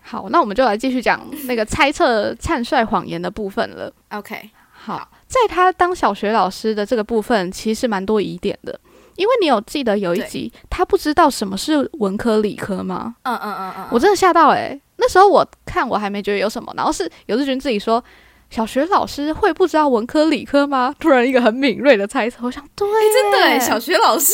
[0.00, 3.92] 好，那我们就来继续讲那个猜测 灿帅谎言的部分了。
[4.10, 4.50] OK，
[4.84, 8.78] 好，在他当小学老师的这个部分，其实蛮多疑点的。
[9.16, 13.14] 因为你有记得有一集，他不知道什么是文科理科吗？
[13.22, 18.02] 嗯嗯嗯嗯，我真的吓到诶、那时候我看我还没觉得有什么，然后是有志军自己说，
[18.50, 20.94] 小学老师会不知道文科理科吗？
[20.98, 24.32] 突然一个很敏锐的猜测，我想对耶、真的哎，小学老师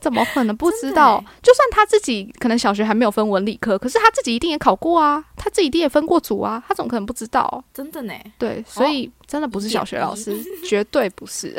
[0.00, 1.24] 怎么可能不知道欸？
[1.42, 7.62] 就算他自己可能小学还没有分文理科，可是他自己一定也考过啊，他自己一定也分过组啊，他怎么可能不知道？
[7.74, 8.14] 真的呢。
[8.38, 10.36] 对，所以真的不是小学老师，
[10.66, 11.54] 绝对不是。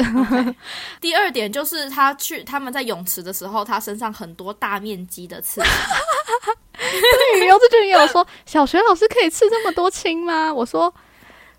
[1.00, 5.70] 第二点就是他去他们在泳池的时候，他身上很多大面积的刺青。
[6.74, 10.52] 对，游志军也有说， 小学老师可以刺这么多青吗？
[10.52, 10.92] 我说，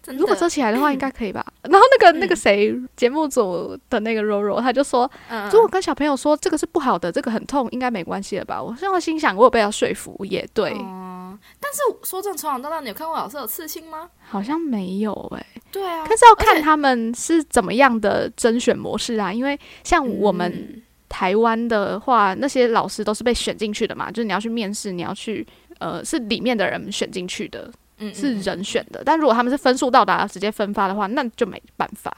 [0.07, 1.45] 如果遮起来的话，应该可以吧。
[1.63, 8.63] 然后那个那个谁，节目组的那个柔柔，他就说，嗯，如果跟小朋友说这个是不好的，这个很痛，应该没关系了吧？
[8.63, 14.09] 我现在心想，我有被他说服，也对，嗯，但是说真的，从小到大，你有看过老师有刺青吗？
[14.29, 16.05] 好像没有诶、对啊。
[16.07, 20.83] 可是要看他们是怎么样的甄选模式啊，因为像我们嗯。
[21.13, 25.47] 台湾的话，那些老师都是被选进去的嘛，就是你要去面试，你要去
[25.79, 27.71] 呃是里面的人选进去的，
[28.03, 29.03] 嗯，是嗯人选的。
[29.05, 32.15] 但如果他们是分数到达直接分发的话，那就没办法。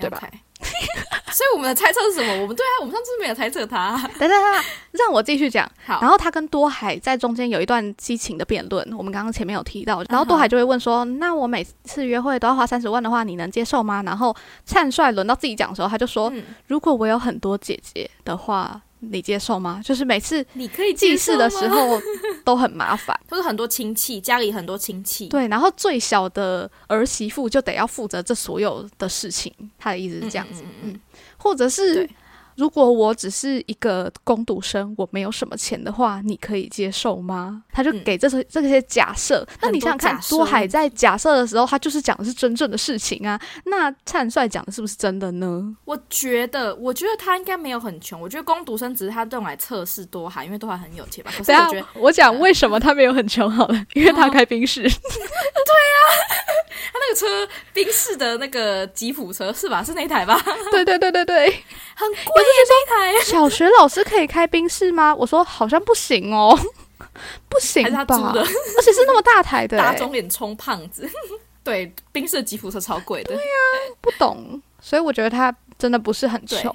[0.00, 0.22] 对吧
[0.62, 2.42] 所以我们的猜测是什么？
[2.42, 3.96] 我们对啊，我们上次没有猜测他。
[4.16, 5.68] 等 等等，让我继续讲。
[5.84, 10.04] 好，然后他跟多海在中间有一段激情的辩论，我们刚刚前面有提到。
[10.08, 22.00] 然后多海就会问说：“那我每次约会都要花三十万的话，你能接受吗？”然后灿帅轮到自己讲的时候，他就说：“嗯，如果我有很多姐姐的话，你接受吗？”就是每次你可以祭祀的时，候
[22.44, 23.18] 都很麻烦。
[23.28, 25.26] 都是很多亲戚，家里很多亲戚。
[25.28, 29.52] 对，然后最小的儿媳妇就得要负责这所有的事情。
[29.78, 31.00] 他的意思是嗯，这样子，嗯嗯嗯
[31.36, 32.10] 或者是对
[32.58, 37.62] 如果我只是一个工读生，我没有什么钱的话，你可以接受吗？
[37.72, 39.46] 他就嗯给这些、这些假设。
[39.62, 43.40] 那你想想看，多海在假设的时候，他就是讲的是真正的事情啊。
[43.66, 45.76] 那灿帅讲的是不是真的呢？
[45.84, 48.20] 我觉得，我觉得他应该没有很穷。
[48.20, 51.30] 我觉得工读生只是他用来测试多海，因为多海很有钱吧。
[51.30, 54.82] 可是等一下我觉得我讲为什么他没有很穷好了，因为他开宾士。
[54.90, 55.98] 对啊
[56.90, 59.82] 他那个车，宾士的那个吉普车是吧？
[59.84, 60.40] 是那台吧？
[60.72, 61.46] 对对对对对，
[61.94, 62.42] 很贵
[63.24, 65.14] 小学老师可以开冰室吗？
[65.14, 66.58] 我说好像不行哦，
[67.48, 68.32] 不行吧？
[68.34, 71.08] 而且是那么大台的、打欸，肿脸充胖子。
[71.64, 73.34] 对，冰室的吉普车超贵的。
[73.34, 73.42] 对呀
[74.00, 76.74] 不懂，所以我觉得他真的不是很穷。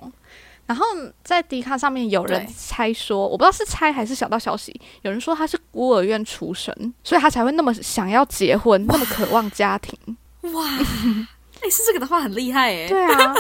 [0.66, 0.86] 然后
[1.24, 9.98] 在迪卡上面有人猜说，我不知道是猜还是小道消息，有人说他是孤儿院出身，所以他才会那么想要结婚，那么渴望家庭。
[10.54, 10.66] 哇，
[11.62, 12.88] 哎、是这个的话很厉害哎。
[12.88, 13.36] 对啊，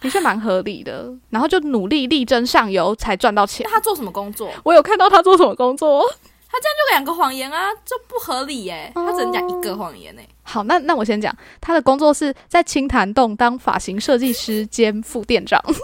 [0.00, 1.12] 的确蛮合理的。
[1.30, 3.72] 然后就努力力争上游，才赚到钱那。
[3.72, 4.50] 他做什么工作？
[4.64, 6.02] 我有看到他做什么工作。
[6.50, 8.90] 他这样就两个谎言啊，这不合理耶。
[8.94, 10.26] 他只能讲一个谎言哎。
[10.42, 15.62] 好，那那我先讲，他的工作是在青潭洞当发型设计师兼副店长。
[15.66, 15.78] 为什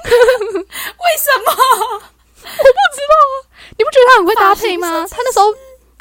[1.45, 1.53] 么？
[2.45, 3.15] 我不知道
[3.77, 5.07] 你不觉得他很会搭配吗？
[5.11, 5.47] 他那时候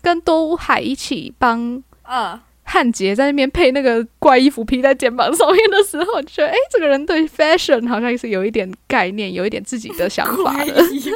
[0.02, 2.40] 跟多海一起帮呃，
[2.74, 10.82] 汉杰在那边配那个怪衣服披在肩膀上面的时候，就觉得哎、诶这个人对 fashion 好像是有一点概念，有一点自己的想法怪的。
[10.92, 11.12] 衣服。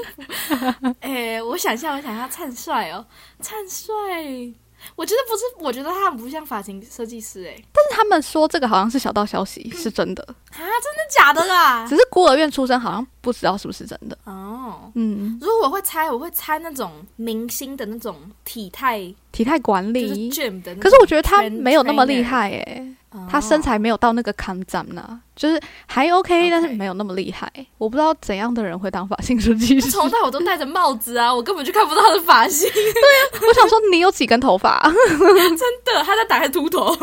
[1.01, 3.03] 哎、我想一下，我想一下，灿帅哦，
[3.39, 4.53] 灿帅。
[4.95, 7.55] 我觉得不是，我觉得他很不像发型设计师哎。
[7.73, 11.85] 但是他们说这个好像是小道消息，是真的，啊，真的假的啦？
[11.87, 14.17] 只是孤儿院出身，好像不知道是不是真的。
[14.25, 27.49] 哦，嗯，如果我会猜，我会猜那种明星的那种体态，体态管就是理，gym 的可是我觉得他没有那么厉害诶、哦他身材没有到那个康赞呐，就是还 OK，, 但是没有那么厉害。
[27.77, 29.89] 我不知道怎样的人会当发型设计师。
[29.91, 32.67] 从头到尾都戴着帽子啊，我根本就看不到他的发型。
[32.73, 34.81] 对啊我想说，你有几根头发？
[34.89, 36.97] 真的，他在打开秃头。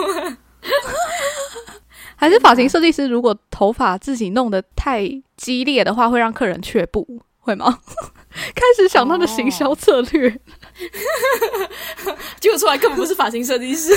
[2.16, 7.06] 还是发型设计师如果头发自己弄得太激烈的话，会让客人却步，
[7.38, 7.78] 会吗？
[8.54, 10.28] 开始想他的行销策略，
[12.40, 13.96] 结果出来根本不是发型设计师，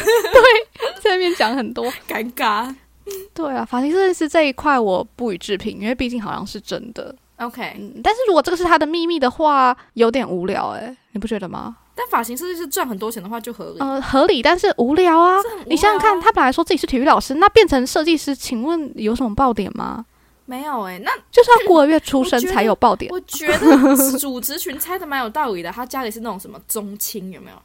[1.02, 1.92] 在那边讲很多。
[2.08, 2.76] 尴尬。
[3.34, 7.16] 对啊，发型设计师这一块我不予置评，因为毕竟好像是真的。
[7.38, 11.78] OK，嗯，但是如果这个是他的秘密的话，有点无聊诶、你不觉得吗？
[11.96, 13.80] 但发型设计师赚很多钱的话就合理。
[13.80, 15.38] 呃，合理，但是无聊啊。
[15.66, 20.06] 你想想看，他本来说自己是体育老师，那变成设计师，请问有什么爆点吗？
[20.46, 23.12] 没有哎、那就是要孤儿院出身才有爆点。
[23.12, 25.70] 我觉得主职群猜的蛮有道理的。
[25.70, 27.58] 他家里是那种什么宗亲，有没有？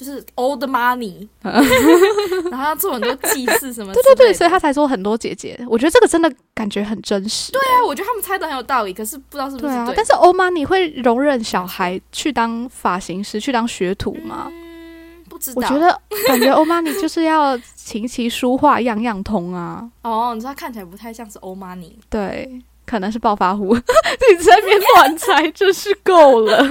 [0.00, 4.00] 就是 old money， 然后要做很多祭祀什么的。
[4.00, 5.62] 对对对，所以他才说很多姐姐。
[5.68, 7.52] 我觉得这个真的感觉很真实。
[7.52, 14.46] 对对啊，我觉得他们猜的很有道理，可是不知道是不是啊但是欧妈你会容忍小孩去当发型师、去当学徒吗？
[14.50, 15.56] 嗯，不知道。
[15.56, 19.86] 我觉得感觉欧妈你就是要琴棋书画样样通啊。
[20.00, 23.76] 哦，你说他看起来不太像是 old money，对，可能是暴发户。
[23.76, 26.66] 你在那边乱猜，真是够了。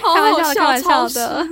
[0.00, 1.48] 好开玩笑的开玩笑的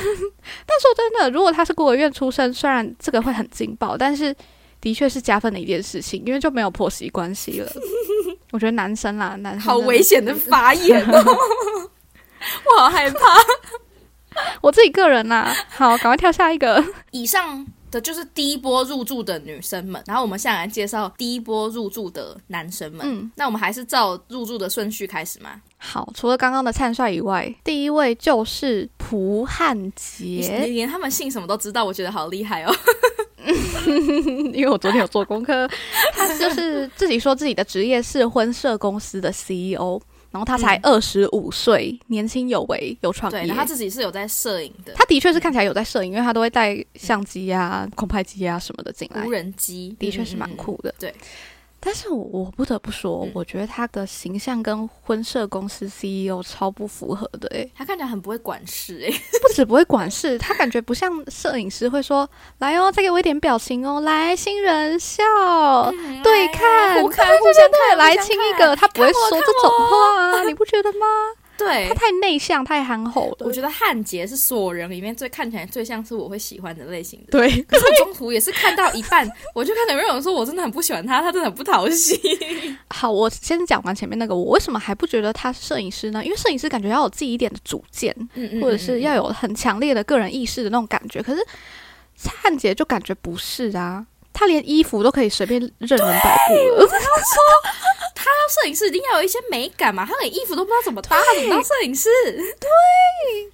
[0.66, 4.34] 但说真的，如果他是孤儿院出身，虽然这个会很劲爆，但是
[4.80, 7.70] 的确是加分的一件事情，因为就没有婆媳关系了。
[8.52, 11.24] 我觉得男生啦，男生好危险的发言哦，
[12.66, 13.18] 我好害怕。
[14.60, 16.84] 我自己个人啦，好，赶快跳下一个。
[17.10, 23.00] 以上的就是第一波入住的女生们，然后我们现在来介绍第一波入住的男生们。
[23.04, 25.60] 嗯，那我们还是照入住的顺序开始吗？
[25.78, 32.74] 好，除了刚刚的灿帅以外，第一位就是蒲汉杰你杰，连他们姓什么都知道，我觉得好厉害哦。
[34.52, 35.66] 因为我昨天有做功课，
[36.12, 39.98] 他就是自己说自己的职业是婚社公司的 CEO，
[40.30, 43.70] 然后他才二十五岁，年轻有为，有创对，业然后他。
[43.70, 50.92] 自己是有在摄影的，他的确是看起来有在摄影，因为他都会带相机啊、空拍机啊什么的进来无，人机，的确是蛮酷的。
[50.98, 51.14] 对。
[51.82, 65.24] 但是我我不得不说，嗯我觉得他的形象跟婚社公司 CEO 超不符合的诶，他看起来很不会管事诶、 不止不会管事，他感觉不像摄影师会说来哦，再给我一点表情哦，来新人笑，
[66.22, 71.06] 对看，互看对对互相对来亲一个，他不会说这种话啊，你不觉得吗？
[71.60, 73.46] 对他，太内向，太憨厚了。
[73.46, 77.26] 我觉得汉杰是所有人里面最看起来最像是我会喜欢的类型的。
[77.30, 82.18] 对，可是我中途也是看到一半，我就看到有人说我真的很不喜欢他，他真的很不讨喜。
[82.88, 86.24] 好，我先讲完前面那个，我为什么还不觉得他是摄影师呢？
[86.24, 91.22] 因为摄影师感觉要有自己一点的主见，嗯或者是要有很强烈的个人意识的那种感觉。
[91.22, 91.44] 可是
[92.42, 96.88] 汉杰就感觉不是啊，她连衣服都可以随便任人摆布了。
[98.50, 102.08] 摄影师一定要有一些美感嘛，他连衣服都不知道怎么搭，他怎么当摄影师？
[102.58, 102.68] 对，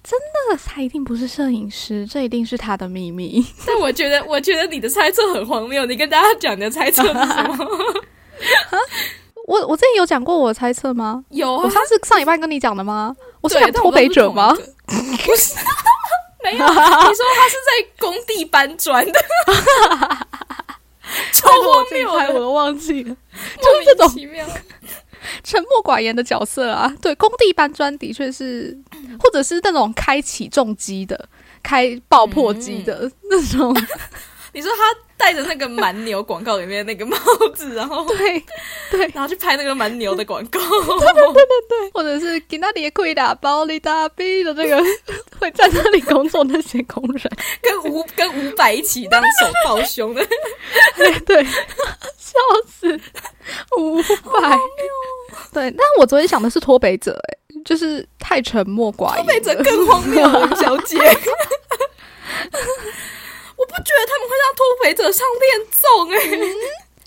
[0.03, 3.45] 真的他一定不是摄影师，这一定是他的秘密。
[3.67, 5.85] 但我觉得，我觉得你的猜测很荒谬。
[5.85, 7.57] 你跟大家讲你的猜测是什么？
[9.45, 11.23] 我我之前有讲过我的猜测吗？
[11.29, 13.15] 有啊我，上次上礼拜跟你讲的吗？
[13.41, 14.51] 我是对讲脱北者吗？？
[14.55, 15.53] 不是，
[16.43, 16.67] 没有。
[16.67, 16.75] 你说
[17.35, 19.19] 他是在工地搬砖的，
[21.41, 23.15] 超荒谬我，都忘记了。
[23.57, 24.11] 就是这种。
[25.43, 28.77] 沉默寡言的角色啊，对，工地搬砖的确是，
[29.19, 31.27] 或者是那种开起重机的、
[31.61, 33.75] 开爆破机的、那种，
[34.53, 37.17] 你说他戴着那个蛮牛广告里面那个帽
[37.55, 38.43] 子，然后 对
[38.91, 41.33] 对，然后去拍那个蛮牛的广告，对对
[41.67, 44.77] 对或者是给那里可以打包里大逼的那个
[45.39, 47.23] 会在那里工作那些工人，
[47.61, 50.25] 跟五跟五百一起当手抱胸的，
[50.95, 51.49] 对 对，笑
[52.69, 52.99] 死，
[53.77, 54.57] 五百，
[55.51, 60.99] 对，但我昨天想的是脱北者、哎，就是太沉默寡言了，脱北者更荒谬，林小姐。
[63.67, 66.17] 我不觉得他们会让脱北者上恋综哎、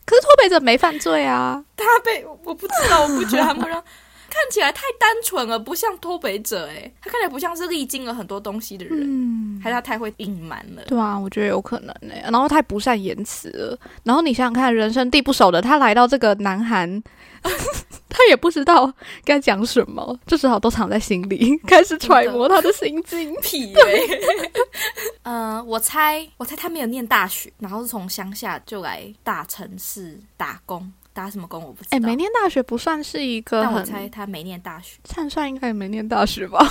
[0.04, 3.82] 可是脱北者没犯罪啊，他被我不知道，我不觉得他们会让
[4.30, 9.60] 看起来太单纯了，不像脱北者哎、他看起来不像是历经了很多东西的人，嗯。
[9.62, 10.82] 还是他太会隐瞒了。
[10.86, 13.78] 对啊，我觉得有可能呢、然后太不善言辞了。
[14.04, 17.02] 然后你想想看，人生地不熟的他来到这个南韩，
[18.08, 18.90] 他也不知道
[19.22, 23.34] 该讲什么，就只好都藏在心里， 开始揣摩他的心境。
[23.42, 24.22] 屁嘞、
[25.24, 31.96] 呃，我猜，我猜他没有念大学，然后是从乡下就来大城市打工，打什么工我不知道。
[31.96, 34.98] 哎、没念大学不算是一个但我猜他没念大学。
[35.04, 36.58] 灿算，应该也没念大学吧？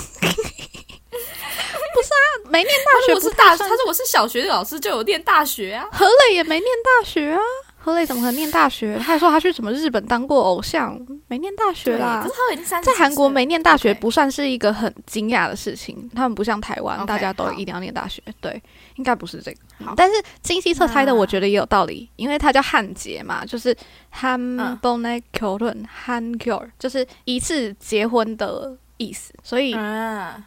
[1.91, 5.87] 不是啊，没念大他学如果是大，不太算他说我是小学的老师就有念大学啊。
[5.91, 7.41] 何磊也没念大学啊。
[7.81, 8.97] 后来怎么可能念大学？
[8.97, 12.21] 他还说他去什么日本当过偶像，没念大学啦。
[12.21, 16.09] 可是他已经三在韩国没念大学不算是一个很惊讶的事情。
[16.13, 18.21] 他们不像台湾大家都一定要念大学。
[18.41, 18.61] 对，
[18.95, 19.57] 应该不是这个。
[19.95, 23.75] 但是金希澈猜的，我觉得也有道理，因为他叫汉杰嘛，就是
[24.13, 29.73] Han b o n e k o r u n Han k o r 就是一次结婚的意思，所以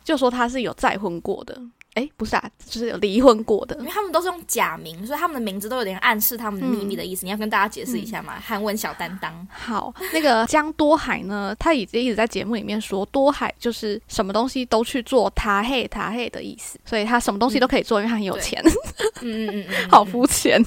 [0.05, 1.59] 就说他是有再婚过的。
[1.95, 3.85] 诶，不是啊，就是有离婚过的因。
[3.85, 7.27] 为他们都是用假名，所以他们的名字都有点暗示他们的秘密的意思。
[7.27, 8.41] 你要跟大家解释一下嘛？
[8.41, 18.63] 韩文小担当，好，那个江多海呢，他已经一直在节目里面说，多海就是什么东西都去做他嘿他嘿的意思，所以他什么东西都可以做，因为他很有钱，
[19.21, 20.65] 嗯嗯嗯嗯， 好肤浅。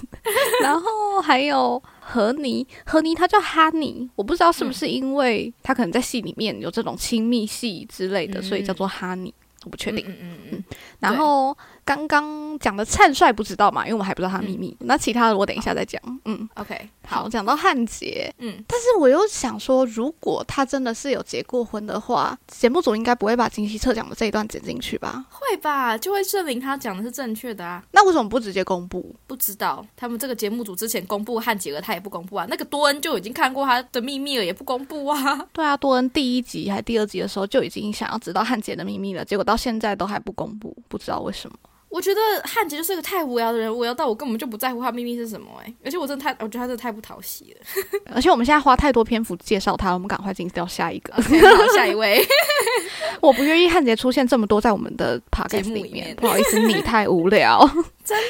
[0.61, 9.33] 然后还有何妮，何妮她叫哈尼，我不知道是不是因为她可能在戏里面有这种亲密戏之类的，嗯所以叫做哈尼。
[9.65, 10.06] 我不确定。
[10.08, 10.63] 嗯嗯嗯
[10.99, 14.76] 然后刚刚讲的灿帅不知道嘛，因为我们还不知道他秘密。
[14.80, 16.02] 那其他的我等一下再讲。
[16.26, 25.24] 嗯，，OK，好，好，讲到汉杰，嗯，但是我又想说，如果他真的是有结过婚的话，节目组应该不会把金希澈讲的这一段剪进去吧？
[25.30, 27.84] 会吧，就会证明他讲的是正确的啊。
[27.91, 29.15] 那为什么不直接公布？
[29.28, 32.48] 不知道他们这个节目组之前公布汉杰了，他也不公布啊。
[32.50, 35.48] 那个多恩就已经看过他的秘密了，也不公布啊。
[35.54, 41.56] 对啊，多恩第一集还第二集的时候就已经想要知道汉杰的秘密了，结果到现在都还不公布，不知道为什么。
[41.95, 47.65] 我觉得汉杰就是个太无聊的人，无聊到我根本就不在乎他秘密是什么哎、而且我真的太，我觉得他真的太不讨喜了。
[48.13, 51.13] 而且我们现在花太多篇幅介绍他，我们赶快进到下一个。
[51.13, 52.21] OK，好，下一位。
[53.21, 57.65] 我不愿意汉杰出现这么多在我们的里面，里面不好意思，你太无聊。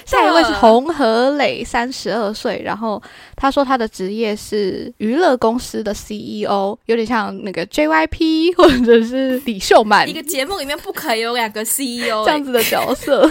[0.06, 3.02] 下一位是洪和磊，三十二岁，然后
[3.36, 10.10] 他说他的职业是娱乐公司的 CEO，有点像那个 JYP 或者是李秀满。
[10.10, 12.26] 一个节目里面不可以有两个 CEO 欸。
[12.26, 13.30] 这样子的角色。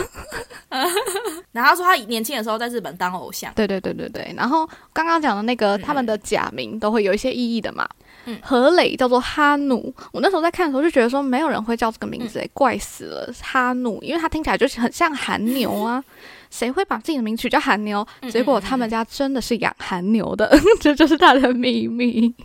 [1.52, 4.34] 然后他说他年轻的时候在日本当偶像，对对对对对。
[4.36, 5.82] 然后刚刚讲的那个嗯。
[5.82, 7.88] 他们的假名都会有一些意义的嘛。
[8.26, 8.38] 嗯。
[8.42, 16.02] 何磊叫做哈努，我那时候在看的时候就觉得说没有人会叫这个名字、欸，怪死了，哈努，因为他听起来就是很像韩牛啊，
[16.56, 18.06] 谁会把自己的名取叫韩牛？
[18.22, 22.32] 嗯结果他们家真的是养韩牛的， 这就是他的秘密。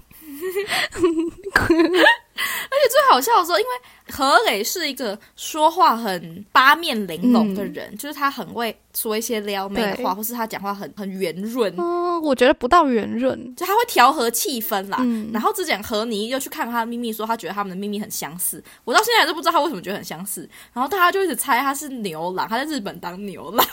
[2.90, 3.70] 最好笑的时候，因为
[4.12, 13.56] 何磊是一个说话很八面玲珑的人，就是他很会说一些撩妹的话，或是他讲话很很圆润，嗯，我觉得不到圆润。
[13.56, 14.98] 就他会调和气氛啦。
[15.02, 15.30] 嗯。
[15.32, 20.50] 然后之前何妮又去看他的秘密，说他觉得他们的秘密很相似，我到现在还是不知道他为什么觉得很相似。
[20.74, 23.66] 然后大家就一直猜他是牛郎，他在日本当牛郎，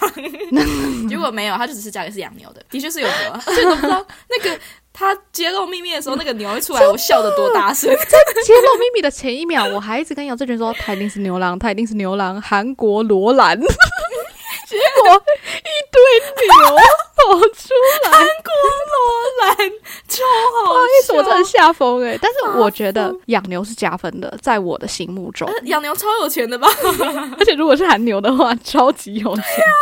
[1.08, 3.32] 结果没有，他就只是家里是养牛的，的确是有牛。
[3.32, 4.60] 啊，而且都不知道那个
[4.98, 7.90] 他揭露秘密的时候，那个牛一出来，我笑得多大声。
[8.08, 13.60] 在揭露秘密的前一秒，我还一直跟姚志群说他一定是牛郎，他一定是牛郎，韩国罗兰。
[13.60, 15.22] 结果
[15.52, 16.02] 一堆
[16.48, 16.76] 牛
[17.14, 17.68] 跑出
[18.04, 18.50] 来，韩国
[18.92, 19.70] 罗兰
[20.08, 20.24] 超
[20.64, 22.18] 好不好意思，我真的笑吓疯哎！
[22.20, 26.66] 但是我觉得养牛是加分的，在我的心目中，呃养牛超有钱的吧？
[27.38, 29.44] 而且如果是韩牛的话，超级有钱。
[29.44, 29.72] 对啊，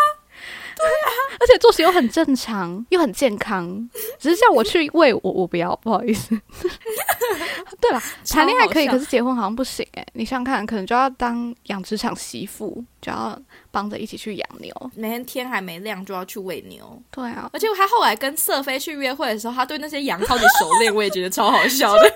[1.41, 3.89] 而且作息又很正常，又很健康。
[4.19, 6.39] 只是叫我去喂我，我不要，不好意思。
[7.81, 8.03] 对吧？
[8.29, 13.39] 谈恋爱可以，可是结婚好像不行哎、你想想看，可能就要当养殖场媳妇，就要
[13.75, 14.73] 帮着一起去养牛。
[14.95, 22.13] 每天天还没亮就要去喂牛，对啊，而且他后来跟瑟菲去约会的时候，他对那些羊超级熟练，我也觉得超好笑的。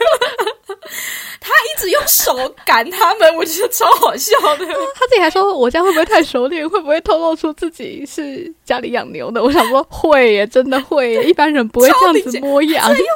[1.41, 4.67] 他一直用手赶他们，我觉得超好笑的。
[4.95, 9.43] 他自己还说我家会不会太熟练，会不会透露出自己是家里养牛的？
[9.43, 12.89] 我想说会耶，真的会耶，一般人不会这样子摸羊。
[12.91, 13.07] 用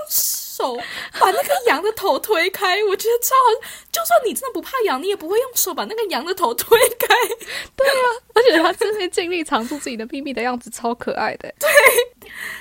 [0.62, 0.76] 手
[1.18, 3.68] 把那个羊的头推开，我觉得超好。
[3.90, 7.14] 就算你真的不怕羊，你也不会用手把那个羊的头推开。
[7.76, 11.52] 对啊而且他真是尽力藏住自己的秘密的样子，超可爱的。
[11.58, 11.68] 对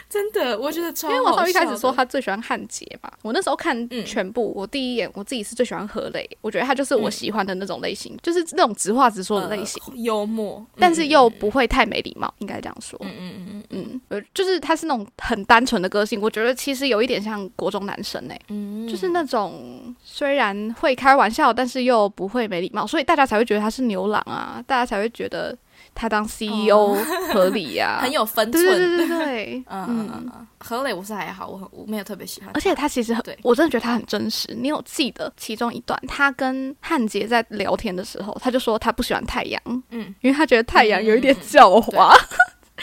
[0.10, 1.14] 真的，我觉得超好。
[1.14, 9.82] 因为我从一开始说他最喜欢汉杰嘛，我那时候看嗯全部，我第一眼我自己是最喜欢何磊，我觉得他就是我喜欢的那种类型，就是那种直话直说的类型。
[9.88, 13.00] 呃幽默，但是又嗯不会太没礼貌，应该这样说。
[13.04, 13.81] 嗯嗯嗯嗯嗯，
[14.12, 25.58] 呃，就是他是那种很单纯的个性，我觉得其实有一点像国中男生哎、嗯，就是那种虽然会开玩笑，但是又不会没礼貌，所以大家才会觉得他是牛郎啊，大家才会觉得
[25.96, 26.94] 他当 CEO
[27.32, 28.66] 合理呀、 很有分寸。
[28.66, 34.54] 对对对对， 嗯嗯嗯嗯，何磊我是还好，我很我没有特别喜欢，而且他其实很对，我真的觉得他很真实。
[34.60, 42.14] 你有记得其中一段，他跟汉杰在聊天的时候，他就说他不喜欢太阳，嗯，因为他觉得太阳有一点嗯嗯嗯狡猾。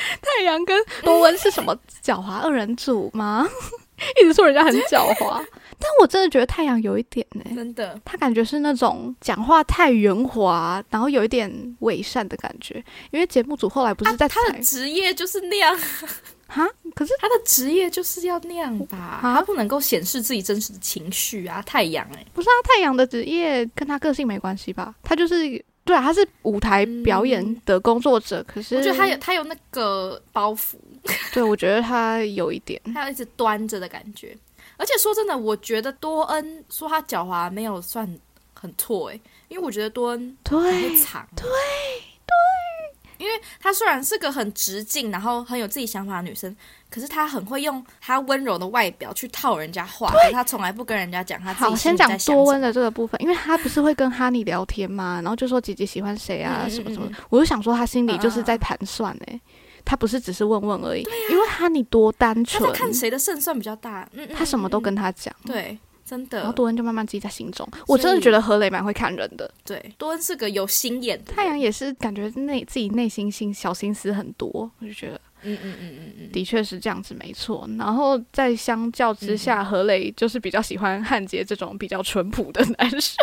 [0.23, 3.49] 太阳跟多温是什么狡猾二人组吗？
[4.21, 5.45] 一直说人家很狡猾，
[5.77, 12.77] 但我真的觉得太阳有一点呢、真的他感觉是那种讲话太圆滑，然后有一点伪善的感觉。
[13.11, 15.77] 因为节目组后来不是在啊他的职业就是那样，
[16.47, 21.61] 哈、可是他的职业就是要那样吧，啊他不能够显示自己真实的情绪啊。
[21.63, 24.95] 太阳哎、不是啊，太阳的职业跟他个性没关系吧？
[25.03, 30.75] 他就是对啊，他是舞台表演的工作者，可是我觉得他有他有那个包袱，
[31.33, 34.37] 对我觉得他有一点，他要一直端着的感觉。
[34.77, 38.07] 而且说真的，我觉得多恩说他狡猾没有算
[38.53, 39.19] 很错哎，
[39.49, 46.55] 因为我觉得多恩对藏，对对，因为她虽然是个很直径，然后很有自己想法的女生，
[46.91, 59.41] 可是他很会用他温柔的外表去套人家话，可是他从来不跟人家讲他自己好，心先讲多温的这个部分，因为他不是会跟哈尼聊天嘛，然后就说姐姐喜欢谁啊，什么什么嗯，我就想说他心里就是在盘算哎、
[59.85, 65.53] 他不是只是问问而已，因为哈尼多单纯他，看谁的胜算比较大，嗯，嗯他什么都嗯跟他讲，嗯。
[65.53, 66.39] 对，真的。
[66.39, 67.69] 然后多恩就慢慢记在心中。
[67.87, 71.37] 我真的觉得何磊蛮会看人的，对，多恩是个有心眼的人。
[71.37, 77.69] 太阳也是感觉内自己内心心小心思很多，我就觉得嗯嗯嗯嗯嗯，的确是这样子，没错。
[77.79, 79.39] 然后在相较之嗯。
[79.39, 83.17] 下，何磊就是比较喜欢汉杰这种比较淳朴的男生，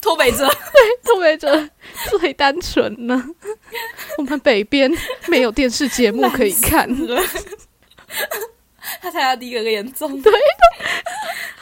[0.00, 0.54] 脱北者，对，
[1.04, 1.68] 脱北者
[2.18, 3.22] 最单纯呢。
[4.18, 4.90] 我们北边
[5.28, 6.88] 没有电视节目可以看，
[9.02, 10.32] 他才要第一个严重，对，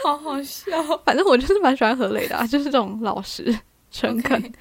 [0.03, 0.83] 好好笑。
[1.05, 3.59] 反正我就是蛮喜欢何磊的、啊，就是这种老实
[3.91, 4.53] 诚恳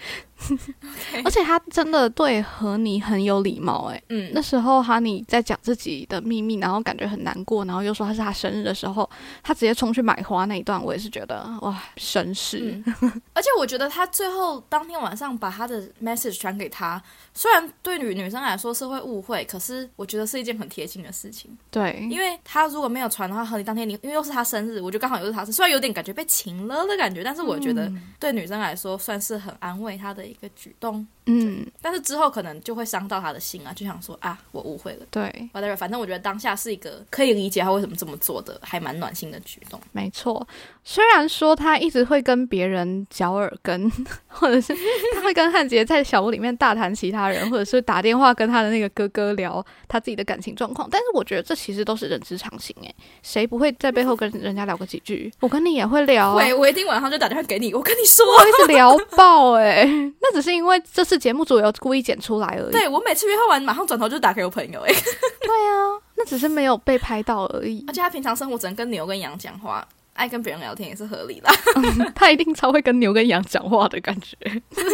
[1.24, 4.04] 而且他真的对和你很有礼貌、欸。
[4.10, 9.10] 嗯，那时候哈尼在讲自己的秘密，然后感觉很难过，然后又说他是他生日的时候，
[9.42, 12.82] 他直接冲去买花那一段，我也是觉得哇，绅士。
[12.86, 12.96] 嗯，
[13.34, 17.02] 而且我觉得他最后当天晚上把他的 message 传给他，
[17.34, 21.56] 虽然对女女生来说是会误会，可是我觉得是一件很贴心的事情。
[21.72, 31.06] 对，因为他如果没有传的话，和你当天你因为又是他生日，我就刚好又是他生日，虽然有点感觉被请了的感觉，但是我觉得对女生来说算是很安慰他的一个举动。
[31.26, 35.06] 嗯，但是之后可能就会伤到他的心啊，就想说啊，我误会了。
[35.10, 39.80] 对，whatever，反正我觉得当下是一个可以理解他为什么这么做的，还蛮暖心的举动。
[39.94, 40.46] 没错。
[40.86, 43.90] 虽然说他一直会跟别人嚼耳根，
[44.28, 44.76] 或者是
[45.16, 55.32] 他会跟汉杰在小屋里面大谈其他人，或者是打电话跟他的那个哥哥聊他自己的感情状况，但是我觉得这其实都是人之常情诶，谁不会在背后跟人家聊个几句？
[55.40, 59.86] 我跟你也会聊，会，我一定晚上就打电话给你，我跟你说，我一直聊爆诶，
[60.22, 62.72] 那只是因为这次节目组有故意剪出来而已。
[62.74, 67.86] 对我每次约会完马上转头就打给我朋友诶，对啊，那只是没有被拍到而已。
[67.88, 69.88] 而且他平常生活只能跟牛跟羊讲话。
[70.14, 71.50] 爱跟别人聊天也是合理的，
[72.16, 74.38] 他一定超会跟牛跟羊讲话的感觉，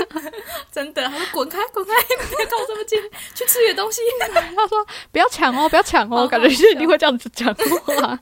[0.72, 1.03] 真的。
[1.07, 1.91] 他说：“滚开，滚开，
[2.36, 2.99] 别靠我这么近，
[3.36, 4.01] 去吃点东西。
[4.55, 8.20] ”他说：“不要抢哦，不要抢哦。”感觉是一定会这样子讲话。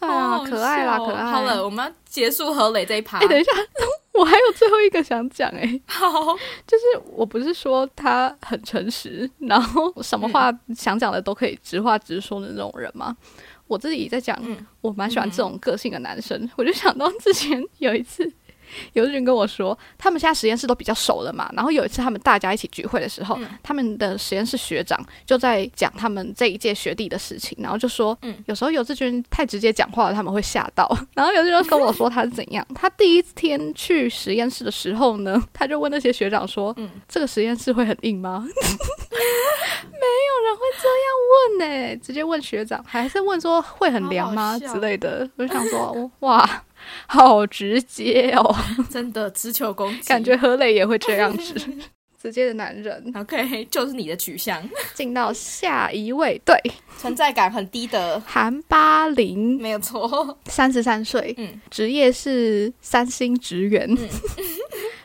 [0.00, 1.24] 对啊，可爱啦，可爱。
[1.24, 3.18] 好了，我们要结束何磊这一趴。
[3.18, 3.52] 哎，等一下，
[4.12, 5.48] 我还有最后一个想讲。
[5.50, 6.10] 哎，好，
[6.66, 13.16] 就是我不是说他很诚实，然后什么话想讲的都可以直话直说的那种人吗？
[13.66, 14.40] 我自己在讲，
[14.80, 16.48] 我蛮喜欢这种个性的男生。
[16.56, 18.30] 我就想到之前有一次。
[18.94, 21.50] 有人跟我说，他们现在实验室都比较熟了嘛。
[21.54, 30.88] 然后有一次他们大家一起聚会的时候，他们的实验室学长就在讲他们这一届学弟的事情，然后就说，嗯，有时候有这群人太直接讲话了，他们会吓到。
[31.14, 38.44] 然后有志军跟我说他是怎样，他第一天去实验室的时候呢，他就问那些学长说，嗯，这个实验室会很硬吗？
[39.94, 45.28] 没有人会这样问呢，直接问学长，还是问说会很凉吗之类的？
[45.36, 46.64] 我就想说，哇。
[47.06, 48.56] 好直接哦，
[48.90, 51.54] 真的直球攻击，感觉何磊也会这样子，
[52.20, 53.12] 直接的男人。
[53.14, 54.62] OK，就是你的取向。
[54.94, 56.56] 进到下一位，对，
[56.98, 58.18] 存在感很低的。
[58.20, 63.88] 韩巴林，没有错，三十三岁，嗯，职业是三星职员，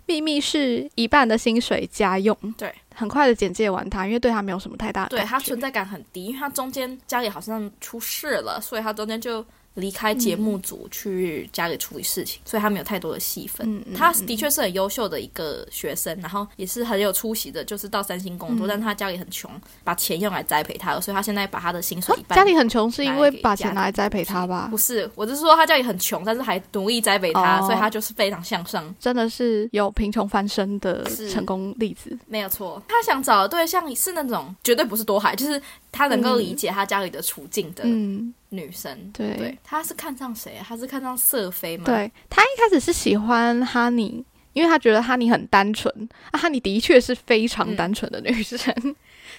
[0.05, 2.37] 秘密是一半的薪水家用。
[2.57, 9.45] 对，很快的简介完他，因为对他没有什么太大的，对他存在感很低，因为他中间家里好像出事了，所以他中间就。
[9.79, 13.83] 离开节目组去家里处理事情，所以他没有太多的戏份。
[13.95, 19.49] 他的确是很优秀的一个学生，然后也是很有出息的，就是到三星工作，但他家里很穷，
[19.83, 22.37] 把钱用来栽培他，所以他现在把他的薪水一半。
[22.37, 24.67] 家里很穷是因为把钱拿来栽培他吧？
[24.69, 32.17] 不是，我是说他家里很穷，但是还努力栽培他，所以他就是非常向上，真的是有贫穷翻身的成功例子。
[32.27, 35.61] 没有错，他想找的对象是那种绝对不是多海，就是
[35.91, 37.83] 他能够理解他家里的处境的。
[37.85, 38.33] 嗯。
[38.51, 40.55] 女生对，他是看上谁？
[40.67, 41.83] 他是看上瑟菲吗？
[41.85, 46.09] 对他一开始是喜欢哈尼，因为他觉得哈尼很单纯。
[46.31, 48.59] 啊，哈尼的确是非常单纯的女生。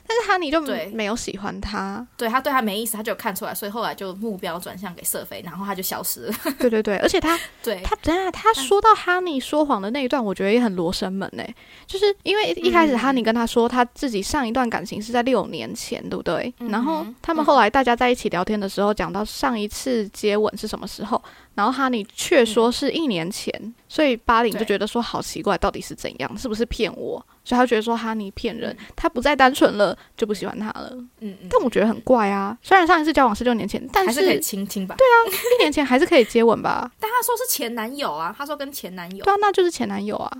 [0.07, 0.61] 但是哈尼就
[0.93, 6.35] 没有喜欢他，对他对他没意思，他就看出来，所以后来就目标转向给瑟菲，然后他就消失了。
[6.59, 7.81] 对对对，而且他 对。
[7.83, 11.55] 他等下他说到哈尼说谎的那一段，我觉得也很罗生门诶，
[11.87, 16.53] 就是因为一开始哈尼跟他说他自己上一段感情是在六年前，对不对？
[16.59, 21.23] 然后他们后来大家在一起聊天的时候，讲到上一次接吻是什么时候，
[21.55, 26.39] 然后哈尼却说是一年前，所以巴林就觉得说好奇怪，到底是怎样？
[26.39, 27.27] 是不是骗我？
[27.45, 30.91] 所以他觉得说哈尼骗人，他不再单纯了，就不喜欢他了。
[31.21, 31.49] 嗯嗯。
[31.51, 34.95] 但我觉得很怪啊，虽然上一次交往是六年前，但是可以亲亲吧？
[34.99, 35.17] 对啊，
[35.59, 36.91] 一年前还是可以接吻吧？
[37.01, 39.25] 但他说是前男友啊，他说跟前男友。
[39.25, 40.31] 对啊，那就是前男友啊。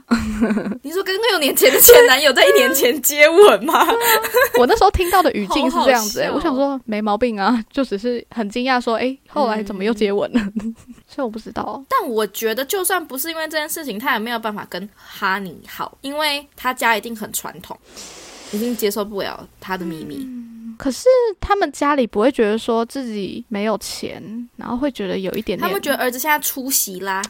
[0.83, 3.87] 你说跟六年前的前男友在一年前接吻吗？
[4.59, 10.41] 我那时候听到的语境是这样子，哎，我想说没毛病啊，就只是很惊讶说，哎，后来怎么又接吻了？
[11.09, 11.83] 所以我不知道。
[11.89, 16.90] 但我觉得，就算不是因为这件事情，他也没有办法跟哈尼好，因为他家。
[16.91, 17.79] 他一定很传统，
[18.53, 20.27] 已经接受不了他的秘密。
[20.77, 21.09] 可是
[21.41, 24.23] 他们家里不会觉得说自己没有钱，
[24.57, 25.61] 然后会觉得有一点点。
[25.61, 27.23] 他们觉得儿子现在出席啦，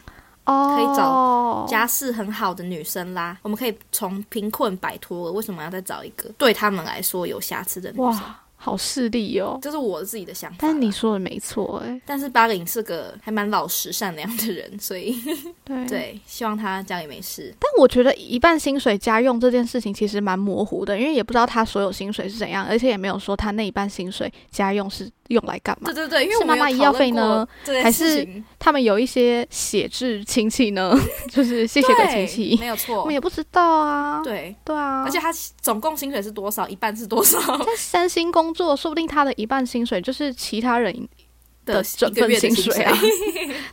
[0.45, 5.31] 哦，可以找家世很好的女生啦，我们可以从贫困摆脱了。
[5.33, 8.21] 为什么要再找一个对他们来说有瑕疵的女生？
[8.63, 10.57] 好势利哦，这是我自己的想法。
[10.59, 15.19] 但是你说的没错哎，但是巴林是个还蛮老实善良的人，所以
[15.65, 17.51] 对对，希望他家里没事。
[17.59, 25.09] 但我觉得一半薪水家用这件事情其实蛮模糊的，因为也不知道他所有薪水是怎样，而且也没有说他那一半薪水家用是。
[25.31, 25.91] 用来干嘛？
[25.91, 27.47] 对对对，因为是妈妈医药费呢，
[27.81, 28.27] 还是
[28.59, 30.93] 他们有一些血质亲戚呢？
[31.31, 34.21] 就是谢谢的亲戚，没有错，我们也不知道啊。
[34.23, 36.67] 对对啊，而且他总共薪水是多少？
[36.67, 37.39] 一半是多少？
[37.59, 40.93] 在三星工作，说不定他的一半薪水就是其他人
[41.65, 42.95] 的整份薪水啊。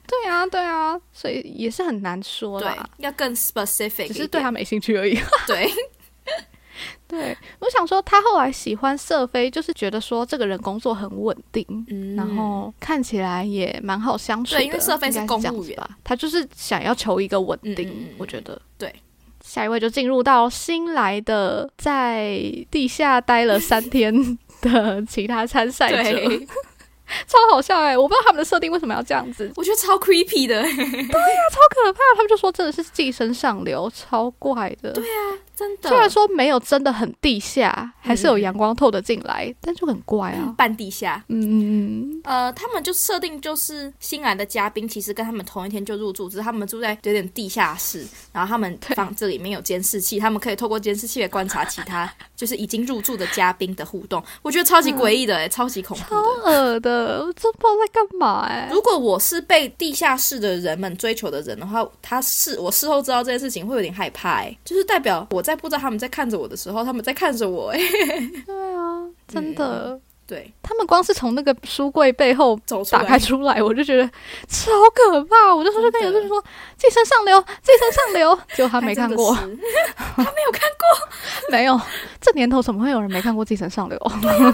[0.09, 2.89] 对啊，对啊，所以也是很难说啦。
[2.99, 5.19] 要更 specific，只是对他没兴趣而已。
[5.47, 5.71] 对。
[7.07, 11.67] 对，我想说，他后来喜欢瑟菲，就是觉得说这个人工作很稳定，
[12.17, 14.63] 然后看起来也蛮好相处的。
[14.63, 18.09] 因为瑟菲是公务员，他就是想要求一个稳定。
[18.19, 18.95] 我觉得，对。
[19.41, 22.39] 下一位就进入到新来的，在
[22.71, 24.13] 地下待了三天
[24.61, 26.21] 的其他参赛者。
[27.27, 31.99] 超好笑哎、我不知道他们的设定为什么要这样子，我觉得超 creepy 的，对呀超可怕。
[32.17, 34.93] 他们就说真的是寄生上流，超怪的。
[34.93, 35.89] 对啊，真的。
[35.89, 40.55] 虽然说没有真的很地下，还是有阳光透得进来，但就很怪啊。
[40.57, 54.23] 半地下，嗯嗯嗯，呃，他们就设定就是新来的嘉宾其实跟他们同一天就入住，只是他们住在有点地下室，然后他们房子里面有监视器，他们可以透过监视器来观察其他就是已经入住的嘉宾的互动。
[54.43, 56.23] 我觉得超级诡异的、欸，超级恐怖超。
[56.45, 67.79] 恶的，我真不知道在干嘛哎、如果我是被地下室的人们追求的人的话，他是我事后知道这件事情会有点害怕、欸，就是代表我在不知道他们在看着我的时候，他们在看着我、欸，
[68.47, 70.01] 对啊，真的。
[70.29, 74.07] 对，他们光是从那个书柜背后打走出来开出来，我就觉得
[74.47, 75.55] 超可怕。
[75.55, 76.45] 我就说就跟有真的人说
[76.77, 79.55] 寄生上流，寄生上流， 结果他没看过， 他没
[80.45, 81.09] 有看过，
[81.51, 81.81] 没有。
[82.21, 83.99] 这年头怎么会有人没看过寄生上流？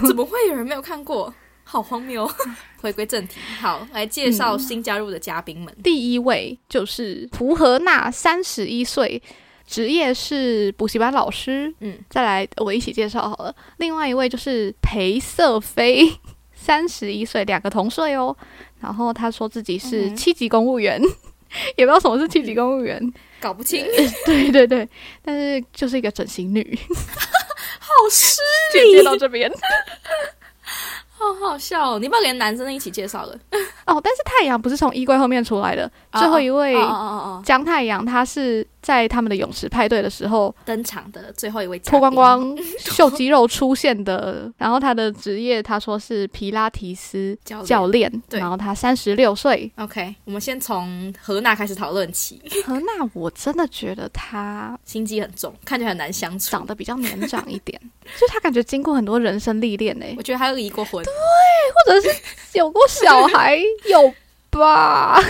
[0.07, 1.33] 怎么会有人没有看过？
[1.67, 2.29] 好荒谬！
[2.79, 5.75] 回归正题，好，来介绍新加入的嘉宾们。
[5.83, 9.21] 第一位就是蒲和娜，三十一岁，
[9.65, 11.73] 职业是补习班老师。
[11.79, 13.53] 嗯，再来我一起介绍好了。
[13.77, 16.07] 另外一位就是裴瑟菲，
[16.53, 18.37] 三十一岁，两个同岁哦。
[18.79, 21.01] 然后他说自己是七级公务员，
[21.75, 23.01] 也不知道什么是七级公务员。
[23.41, 23.83] 搞不清，
[24.25, 24.87] 对对对，
[25.23, 26.77] 但是就是一个整形女。
[27.79, 28.41] 好失
[28.79, 29.51] 礼介到这边
[31.17, 31.99] 好好笑哦！
[31.99, 33.39] 你不要连男生一起介绍了。
[33.85, 35.91] 哦，但是太阳不是从衣柜后面出来的。
[36.13, 36.75] 最后一位
[37.43, 44.51] 姜太阳，他是在他们的泳池派对的时候登场的最后一位脱光，光秀肌肉出现的。
[44.57, 49.71] 然后他的职业他说是皮拉提斯教练对然后他三十六岁。
[49.77, 52.41] OK，我们先从何娜开始讨论起。
[52.65, 56.55] 何娜，我真的觉得她心机很重，看起来很难相处。
[56.55, 61.11] 长得比较年长一点， 就是他感觉经过很多人生历练呢、我觉得他离过婚，对
[61.73, 62.21] 或者是
[62.53, 63.59] 有过小孩，
[63.89, 64.13] 有
[64.49, 65.19] 吧？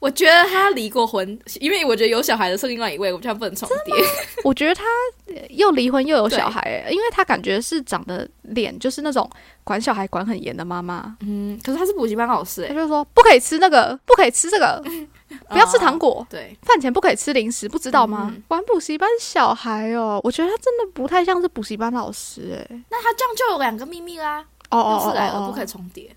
[0.00, 3.94] 我觉得他离过婚，因为我觉得有小孩的是另外一位，我觉得他不能重叠。
[4.42, 4.82] 我觉得他
[5.26, 9.30] 呃又离婚又有小孩、欸，因为他感觉是长得脸就是那种
[9.62, 14.82] 管小孩管很严的妈妈，嗯，可是他是补习班老师哎，他就说不可以吃那个，不可以吃这个，
[15.50, 16.26] 不要吃糖果。
[16.30, 18.32] 对，饭前不可以吃零食，不知道吗？
[18.34, 24.42] 嗯管补习班小孩哦，我觉得他真的不太像是补习班老师哎、那他这样就有两个秘密啦。
[24.70, 26.16] 哦要是来了不可以重叠，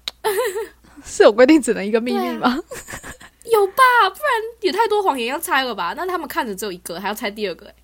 [1.06, 2.58] 是有规定只能一个秘密吗？
[3.52, 3.84] 有吧？
[4.10, 4.32] 不然
[4.62, 5.94] 也太多谎言要猜了吧？
[5.98, 7.76] 那他们看着只有一个，还要猜第二个欸。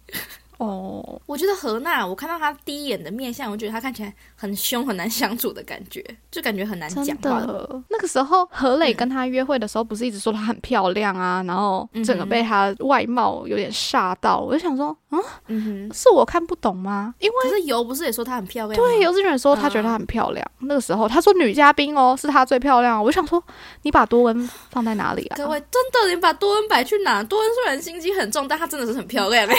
[0.59, 7.47] 哦，我觉得何娜，我看到她第一眼的面相，我觉得她看起来很凶、很难相处的感觉，就感觉很难讲话。
[7.87, 14.39] 那个时候何磊跟她约会的时候，不是一直说她很漂亮啊，然后整个被她外貌有点吓到。
[14.39, 17.15] 我就想说，嗯，嗯哼，是我看不懂吗？
[17.19, 18.89] 因为可是油不是也说她很漂亮吗？
[18.89, 20.45] 对，游志远说他觉得她很漂亮。
[20.59, 23.01] 那个时候他说女嘉宾哦是她最漂亮。
[23.01, 23.41] 我就想说，
[23.83, 25.37] 你把多恩放在哪里啊？
[25.37, 27.23] 各位，真的，你把多恩摆去哪？
[27.23, 29.47] 多恩虽然心机很重，但她真的是很漂亮。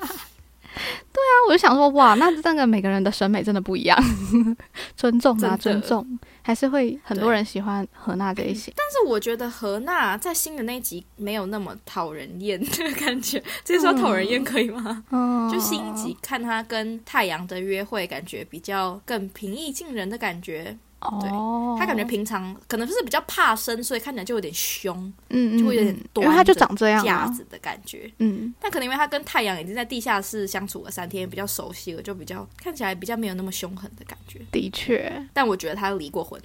[1.48, 3.98] 我就想说，哇，那那个每个人的审美真的不一样，
[4.96, 8.72] 尊重啊，尊重，还是会很多人喜欢何娜这一型。
[8.76, 15.02] 但是我觉得何娜在新的那一集没有那么讨人厌的感觉， 这说讨人厌可以吗？
[15.10, 20.76] 嗯，就新一集看她跟太阳的约会，感觉比较更平易近人的感觉。
[21.00, 24.96] 哦，他感觉平常可能是比较怕生，所以看起来就有点凶，
[25.28, 28.10] 嗯嗯，就会有点多因为他就长这样子的感觉。
[28.18, 34.40] 嗯，但可能因为他跟太阳已经在地下室相处了三天，比较熟悉了，就比较看起来比较没有那么凶狠的感觉。
[34.50, 36.40] 的确，但我觉得他离过婚，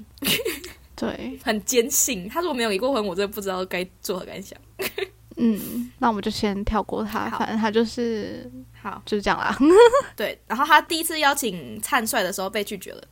[0.96, 2.30] 对， 很坚信。
[2.30, 4.58] 他如果没有离过婚，我真的不知道该作何感想。
[5.38, 8.50] 嗯，那我们就先跳过他，好反正他就是
[8.80, 9.58] 好，就是这样啦。
[10.16, 13.04] 对，然后他第一次邀请灿帅的时候被拒绝了。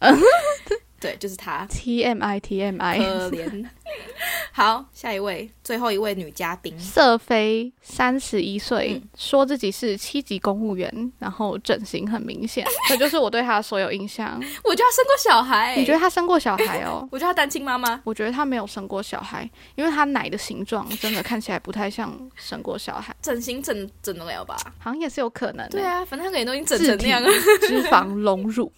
[1.00, 1.66] 对，就是她。
[1.70, 3.66] T M I T M I，可怜。
[4.52, 14.38] 好，下一位，最后一位女嘉宾，瑟菲三十一岁，嗯说自己是七级公务员，然后整形很明显， 这就是我对她的所有印象。
[14.62, 15.74] 我觉得她生过小孩。
[15.76, 15.98] 你觉得？
[15.98, 17.08] 她生过小孩哦？
[17.10, 17.98] 我觉得她单亲妈妈。
[18.04, 24.54] 我觉得她没有生过小孩，因为她奶的形状真的看起来不太像生过小孩，整形整整得了吧？
[24.78, 25.70] 好像也是有可能、欸。
[25.70, 27.30] 对，啊，反正她脸都已经整成那样了。
[27.62, 28.70] 脂肪隆乳。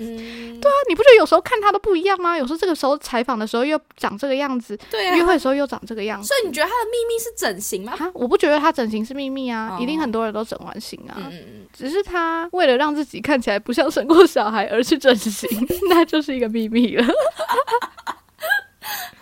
[0.00, 2.36] 嗯，对啊，你不觉得有时候看他都不一样吗？
[2.36, 5.14] 有时候这个时候采访的时候又长这个样子，对啊。
[5.14, 6.28] 约会的时候又长这个样子。
[6.28, 7.92] 所以你觉得他的秘密是整形吗？
[7.98, 11.16] 啊，我不觉得他整形是秘密啊，哦一定很多人都整完形啊。
[11.18, 15.48] 嗯只是他为了让自己看起来不像生过小孩而去整形，
[15.88, 17.06] 那就是一个秘密了。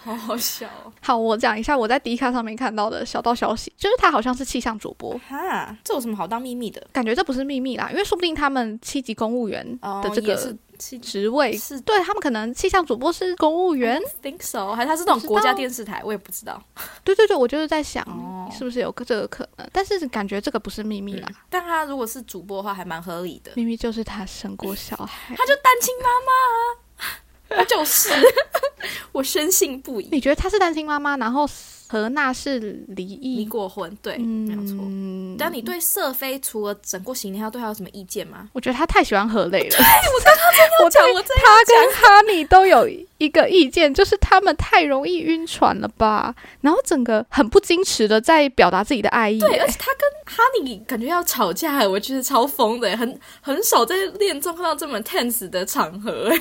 [0.03, 0.91] 好好笑哦。
[1.03, 6.83] 好，我讲一下我在迪卡上面看到的小道消息，就是他好像是气象主播，哈，这有什么好当秘密的？
[6.91, 11.81] 感觉这不是秘密啦，因为说不定他们七级公务员哦的这个职位，是。
[11.81, 16.62] 对他们可能气象主播是公务员，think so，还是他是那种国家电视台，我也不知道。
[17.03, 18.49] 对对对，我就是在想哦。
[18.51, 23.53] 是不是有个这个可能，但是感觉这个不是秘密啦，但他如果是主播的话，还蛮合理的。
[23.57, 25.35] 秘密就是他生过小孩。
[25.37, 28.09] 他就单亲妈妈啊， 他就是，
[29.12, 30.09] 我深信不疑。
[30.11, 31.47] 你觉得他是单亲妈妈，然后
[31.89, 32.59] 何娜是
[32.89, 34.76] 离异，离过婚，对，没有错。
[34.80, 38.49] 嗯，但你对瑟菲除了整过行李，还有对他有什么意见吗？
[38.53, 39.76] 我觉得他太喜欢何磊了。
[40.84, 46.34] 我讲，我这他跟哈尼都有一个意见，就是他们太容易晕船了吧？
[46.61, 49.39] 然后整个很不矜持的在表达自己的爱意。
[49.39, 56.28] 对，欸而且他跟哈尼感觉要吵架，我觉得超疯的，很很少在恋综看到这么 tense 的场合。
[56.30, 56.39] 哎，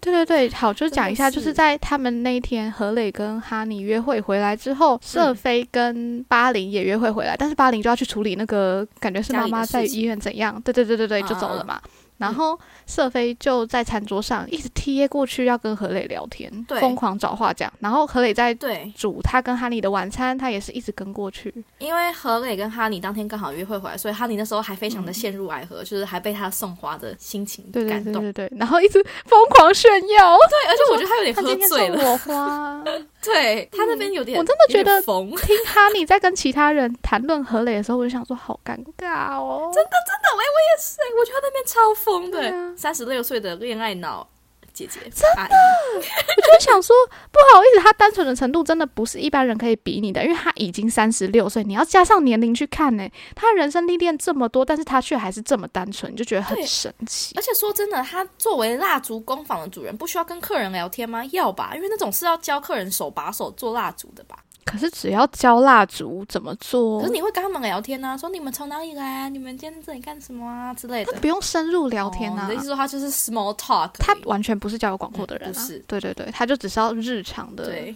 [0.00, 11.80] 对对对，好，就讲一下，就是是在他们那一天，何磊跟哈尼约会回来之后，瑟菲跟巴林也约会回来，但是巴林就要去处理那个感觉是妈妈在医院怎样，对对对对对，就走了嘛。
[12.18, 17.72] 然后瑟菲就在餐桌上一直贴过去要跟何磊聊天，对疯狂找话讲。
[17.80, 21.54] 然后何磊在对，煮他跟哈尼的晚餐，他也是一直跟过去。
[21.78, 28.14] 因为何磊跟哈尼当天刚好约会回来，所以哈尼那时候还非常的陷入爱河，就是还被他送花的心情对对感动。
[28.14, 32.84] 对对对，然后一直疯狂炫耀，对，而且我觉得他有点喝醉了，送我 花。
[33.20, 35.28] 对他那边有点，我真的觉得疯。
[35.30, 39.70] 听哈尼在跟其他人谈论何磊的时候，我就想说，好尴尬哦。
[39.74, 44.26] 真的真的，喂，我也是，我觉得他那边超疯的，对啊三十六岁的恋爱脑
[44.72, 46.94] 姐姐真的，我就想说，
[47.32, 53.08] 不好意思，她单纯的程度真的不是一般人可以比拟的，因为她已经三十六岁，你要加上年龄去看呢。
[53.34, 57.42] 她人生历练这么多，但是她却还是这么单纯，你就觉得很神奇而。
[57.42, 61.24] 且说真的，她作为蜡烛工坊的主人，不需要跟客人聊天吗？
[61.32, 64.36] 要吧，因为那种是要教客人手把手做蜡烛的吧。
[64.68, 69.28] 可是只要教蜡烛怎么做可是，你会跟他们聊天啊，说你们从哪里来啊？
[69.28, 71.12] 你们今天在这里干什么啊之类的。
[71.12, 72.58] 他不用深入聊天啊哦你的意。
[72.58, 77.94] 思说他就是 small talk，他完全不是交友广阔的人、啊嗯不是对对对，他就只是要日常的 对，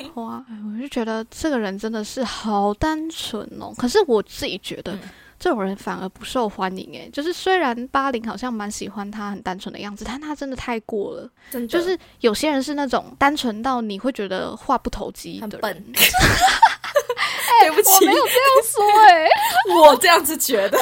[0.00, 0.44] 讲话。
[0.48, 3.72] 哎我就觉得这个人真的是好单纯哦。
[3.76, 4.92] 可是我自己觉得。
[4.94, 5.00] 嗯
[5.38, 11.28] 这种人反而不受欢迎诶，就是虽然巴林好像蛮喜欢他很单纯的样子，但他真的太过了。
[11.50, 15.60] 真的就是有些人是那种单纯到你会觉得话不投机的人。
[15.60, 15.84] 很笨。
[17.60, 19.28] 对不起，我没有这样说诶，
[19.74, 20.78] 我这样子觉得。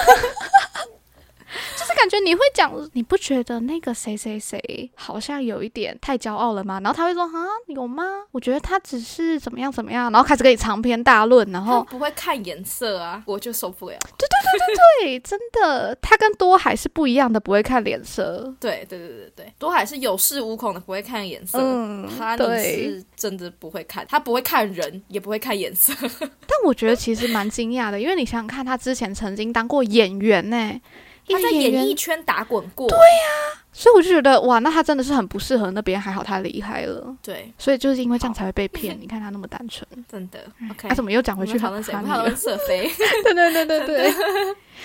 [1.95, 6.81] 就是感觉你会讲，你不觉得那个谁谁谁好像有一点太骄傲了吗？
[6.83, 8.03] 然后他会说啊，有吗？
[8.33, 13.97] 我觉得他只是怎么样怎么样，然后开始跟你长篇大论，然后 不会看颜色啊，我就受不了。
[14.19, 18.53] 对对对对对，真的，他跟多海是不一样的，不会看脸色。
[18.61, 21.59] 对对对对对，多海是有恃无恐的，不会看颜色。
[21.61, 25.93] 嗯哈尼对是真的不会看，他不会看人，也不会看颜色。
[26.21, 30.81] 但我觉得其实蛮惊讶的，因为你想想看，他之前曾经当过演员呢、
[31.29, 32.89] 他在演艺圈打滚过。
[32.89, 37.13] 对呀所以我就觉得哇，那他真的是很不适合那边，还好他离开了。
[37.21, 38.97] 对，所以就是因为这样才会被骗。
[39.03, 40.39] 你看他那么单纯，真的。
[40.71, 42.89] OK，他、怎么又讲回去们讨论瑟菲。
[43.25, 44.13] 对对对对对，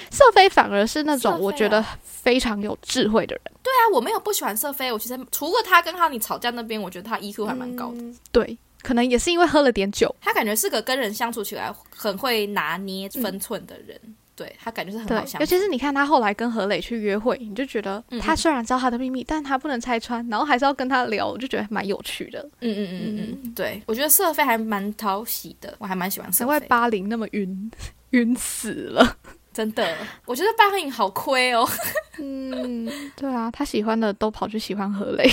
[0.10, 3.44] 瑟菲反而是那种我觉得啊非常有智慧的人。
[3.62, 7.98] 对啊，我没有不喜欢瑟菲，我其实除了他跟哈尼吵架那边，我觉得他 EQ 还蛮高的。
[7.98, 10.14] 嗯对，可能也是因为喝了点酒。
[10.20, 14.00] 他感觉是个跟人相处起来很会拿捏分寸的人。
[14.40, 15.38] 对他感觉是很好，相处。
[15.40, 22.40] 尤其是你看他后来跟何磊去约会，你就觉得嗯他虽然知道他的秘密，但他不能拆穿，然后还是要跟他聊，我就觉得蛮有趣的。
[22.62, 26.68] 嗯嗯嗯嗯嗯，对，我觉得瑟菲还蛮讨喜的，我还蛮喜欢瑟难怪菲。
[26.68, 27.72] 巴林那么晕，
[28.12, 29.18] 晕死了。
[29.52, 31.68] 真的，我觉得巴赫影好亏哦，
[32.20, 35.30] 嗯，对啊，他喜欢的都跑去喜欢何磊。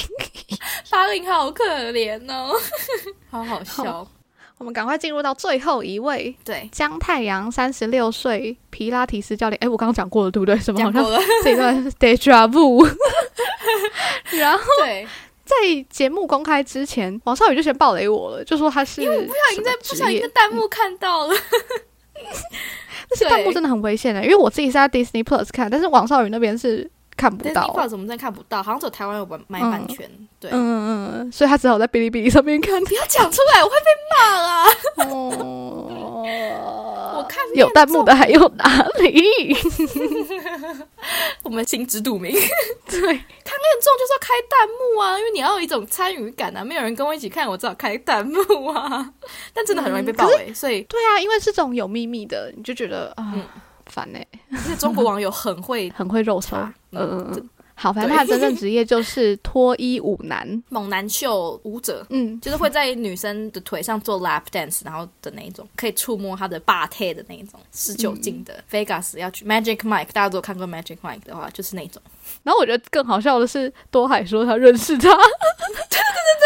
[0.91, 2.53] 巴赫影好可怜哦，
[3.31, 4.05] 好好笑。
[4.59, 9.59] 我们赶快进入到最后一位，对，姜太阳，三十六岁，皮拉提斯教练。
[9.61, 10.57] 哎，我刚刚讲过了，对不对？
[10.59, 11.21] 什么好像讲过了。
[11.45, 12.87] 这一段是 deja vu。
[14.39, 15.07] 然后对，
[15.45, 15.55] 在
[15.91, 21.35] 节目公开之前，王少宇就先暴雷我了，就说他是因为我不不小心在不小心在弹幕看到了。
[23.11, 27.75] 那些弹幕真的很危险的，因为我自己是在 Disney Plus 看，但是王少宇那边是看不 Disney 到。
[27.75, 30.11] Plus 我们真的看不到，好像只有台湾有版买版权。
[30.39, 32.83] 对，嗯嗯嗯，所以他只好在哔哩哔哩上面看。
[32.85, 34.67] 不要讲出来，我会被骂啊。
[35.09, 36.23] 哦，
[37.17, 38.65] 我看有弹幕的还有哪
[39.01, 39.57] 里？
[41.43, 42.33] 我们心知肚明。
[42.33, 43.21] 对，看恋
[43.81, 46.65] 综就是要开弹幕啊，因为你要有一种参与感啊。
[46.65, 49.11] 没有人跟我一起看，我只好开弹幕啊。
[49.55, 53.43] 但真的很容易被爆雷，所以对啊，因为是这种有秘密的，你就觉得啊嗯
[53.87, 54.19] 烦呢、
[54.53, 56.57] 而且中国网友很会 很会肉搜。
[56.57, 60.47] 嗯嗯嗯，好，反正他的真正职业就是脱衣舞男。
[60.71, 62.07] 猛男秀舞者。
[62.11, 68.65] 嗯，就是会在女生的腿上做 lap dance，然后的那一种，可以触摸她的霸贴的那一种，十九禁的。
[68.71, 72.01] Vegas 要去 Magic Mike，大家都有看过 Magic Mike 的话，就是那种。
[72.43, 75.11] 然后我觉得更好笑的是，多海说他认识他，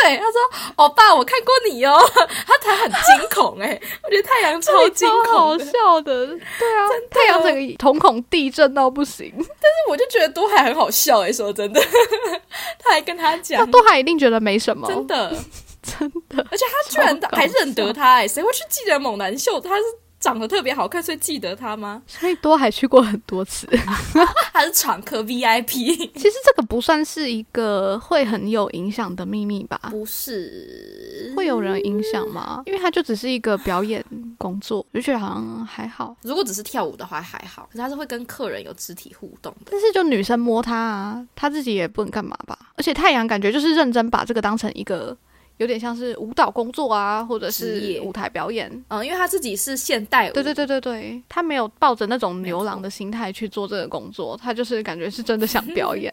[0.02, 0.40] 对对，他说
[0.76, 1.98] ：“欧巴，我看过你哦。
[2.46, 5.58] ”他才很惊恐哎， 我觉得太阳超惊恐好恐。
[5.58, 6.26] 笑的。
[6.26, 9.32] 对啊，太阳整个瞳孔地震到不行。
[9.36, 11.80] 但是我就觉得多海很好笑哎，说真的，
[12.78, 15.32] 他还跟他那讲，多海一定觉得没什么，真的，
[15.82, 16.46] 真的。
[16.50, 19.58] 而且他居然还认得他哎，谁会去记得猛男秀？
[19.60, 19.82] 他是
[20.20, 22.02] 长得特别好看，所以记得他吗？
[22.06, 23.66] 所以多海去过很多次。
[24.52, 25.72] 他是常客 VIP？
[26.14, 29.80] 其实这个不算是一个会很有影响的秘密吧？
[29.90, 32.62] 不是，会有人影响吗？
[32.66, 34.04] 因为他就只是一个表演
[34.36, 36.14] 工作，我就觉得好像还好。
[36.22, 39.70] 如果只是跳舞的话还好，可是他是会跟客人有肢体互动的。
[39.70, 42.58] 但是就女生摸他啊，他自己也不能干嘛吧？
[42.76, 45.16] 而且太阳感觉就是认真把这个当成一个
[45.60, 48.66] 有点像是舞蹈工作啊，或者是舞台表演。
[48.88, 56.10] 嗯，因为他自己是现代舞，对对对对对，他没有抱着那种牛郎的心态去做这个工作，他就是感觉是真的想表 演，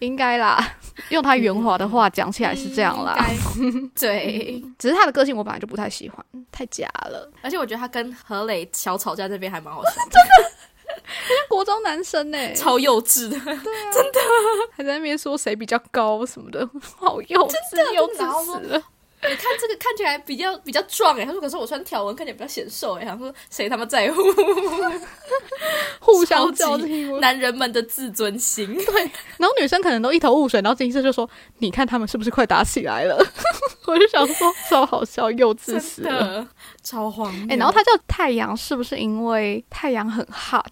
[0.00, 0.76] 应该啦。
[1.10, 3.16] 用他圆滑的话讲起来是这样啦，
[3.96, 10.18] 对，只是他的个性我本来就不太喜欢，太假了，而且我觉得他跟何磊小吵架这边还蛮好笑的，
[11.48, 13.38] 国中男生呢、 超幼稚的。
[13.38, 13.52] 真
[14.12, 14.20] 的
[14.72, 18.82] 还在那边说谁比较高什么的，好幼稚，幼稚死了。
[19.30, 24.22] 你看这个看起来比较比较壮哎，他说可是我穿条纹看起来比较显瘦哎，他说谁他妈在乎
[26.00, 27.20] 互相超级较劲。
[27.20, 28.66] 男人们的自尊心？
[28.76, 33.16] 对然后女生可能都一头雾水，然后金色就说：“你看他们是不是快打起来了？”
[33.86, 36.20] 我就想说，超好笑，幼稚死真了。
[36.42, 36.46] 的
[36.82, 37.46] 超荒谬。
[37.50, 40.64] 哎、然后他叫太阳，是不是因为太阳很 hot？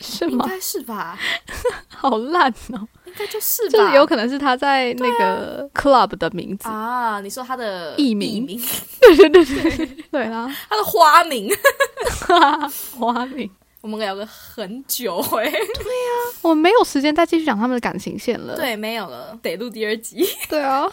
[0.00, 0.44] 是吗？
[0.44, 1.18] 应该是吧，
[1.88, 2.86] 好烂哦！
[3.06, 6.68] 应该就是吧，就是有可能是他在那个 club 的名字。
[6.68, 7.20] 啊。
[7.20, 8.60] 你说他的艺名名，
[9.00, 11.50] 对对对对对啦，他的花名，
[12.98, 13.50] 花名。
[13.80, 15.52] 我们聊了很久哎。
[16.42, 18.56] 我没有时间再继续讲他们的感情线了。
[18.56, 20.90] 对，没有了，得录第二集、对啊，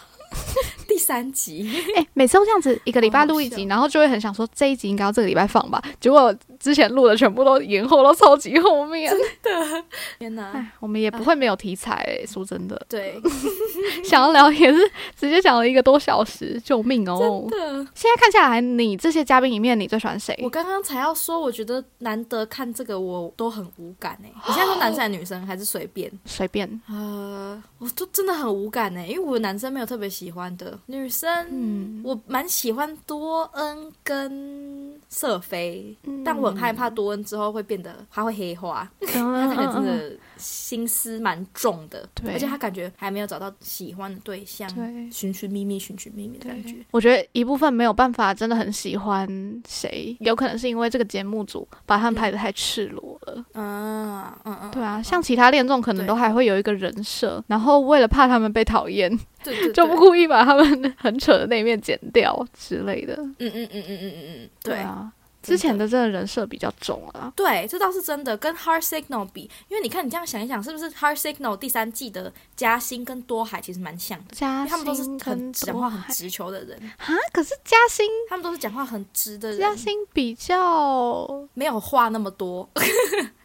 [0.94, 1.68] 第三集。
[1.96, 5.82] 哎、每次都这样子，一个礼拜录一集，然后就会很想说这一集应该要这个礼拜放吧。
[5.98, 9.10] 结果之前录的全部都延后到超级后面。
[9.10, 9.84] 真的
[10.20, 10.52] 天哪！
[10.52, 13.20] 哎，我们也不会没有题材、欸，说真的，对，
[14.04, 14.88] 想要聊也是
[15.18, 17.48] 直接讲了一个多小时，救命哦！
[17.50, 20.38] 真的，现在看下来，你这些嘉宾里面，你最喜欢谁？
[20.44, 24.30] 我刚刚才要说，我觉得难得看这个，我都很无感哎。
[24.46, 26.08] 你现在说男生还是女生，还是随便？
[26.24, 32.00] 随便，呃，我都真的很无感哎，因为我男生没有特别喜欢的，女生，嗯。
[32.04, 36.22] 我蛮喜欢多恩跟瑟菲，嗯。
[36.24, 42.32] 但我很害怕多恩之后会变得他会黑化，他这个真的心思蛮重的，对。
[42.32, 45.10] 而且他感觉还没有找到喜欢的对象，对。
[45.10, 46.76] 寻寻觅觅，寻寻觅觅的感觉。
[46.90, 49.26] 我觉得一部分没有办法真的很喜欢
[49.68, 53.44] 谁，有可能是因为这个节目组把他们拍的太赤裸了。
[53.54, 63.14] 嗯嗯嗯，对啊，像其他恋综可能都还会有一个人设，然后为了怕他们被讨厌，对对，就不故意把他们很扯的那一面剪掉之类的。
[63.18, 67.30] 嗯嗯嗯嗯嗯嗯嗯，对啊，之前的这个人设比较重啊。
[67.36, 68.34] 对，这倒是真的。
[68.38, 74.34] 跟 Heart Signal 比，因为你看你这样想一想，是不是 Heart Signal 第三季的嘉欣跟多海其实蛮像的？
[74.66, 82.66] 他们都是很讲话很直球的人，海啊，可是嘉欣他们都是讲话很直的嘉人，欣比较没有话那么多。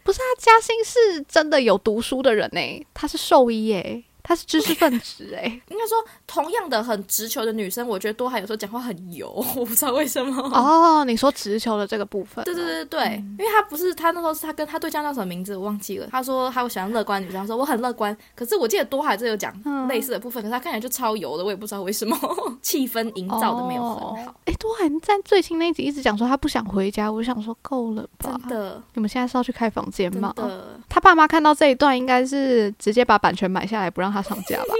[0.02, 5.59] 不是啊，嘉欣是真的有读书的人呢，他是兽医诶，他是知识分子诶。
[5.69, 9.27] 应该说，同样的很直球的女生，我觉得多海有时候讲话很油，
[9.57, 10.39] 我不知道为什么。
[10.53, 22.15] 哦，你说直球的这个部分，对对对对，因为她不是她那时候是她跟她对象叫什么名字我忘记了，她说他喜欢乐观女生，她说我很乐观，可是我记得多海这有讲嗯类似的部分，可是她看起来就超油的，我也不知道为什么，
[22.61, 24.36] 气氛营造的没有很好，哦。
[24.45, 28.49] 哎，多海在最新那一集一直讲说他不想回家，我就想说够了吧真？
[28.49, 30.32] 的你们现在是要去开房间真吗？
[30.36, 34.74] 的，他爸妈看到这一段，应该是直接把版权买下来，不让他上架吧？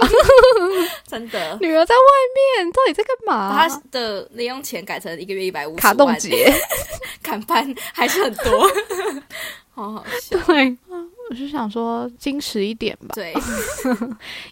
[1.06, 1.58] 真的。
[1.60, 2.02] 女儿在外
[2.58, 3.68] 面，到底在干把嘛？
[3.68, 6.52] 他的零用钱改成一个月一百五十卡冻结，
[7.22, 8.70] 砍班还是很多，
[9.74, 10.38] 好好笑。
[10.46, 10.76] 对，
[11.30, 13.32] 我是想说矜持一点吧，对，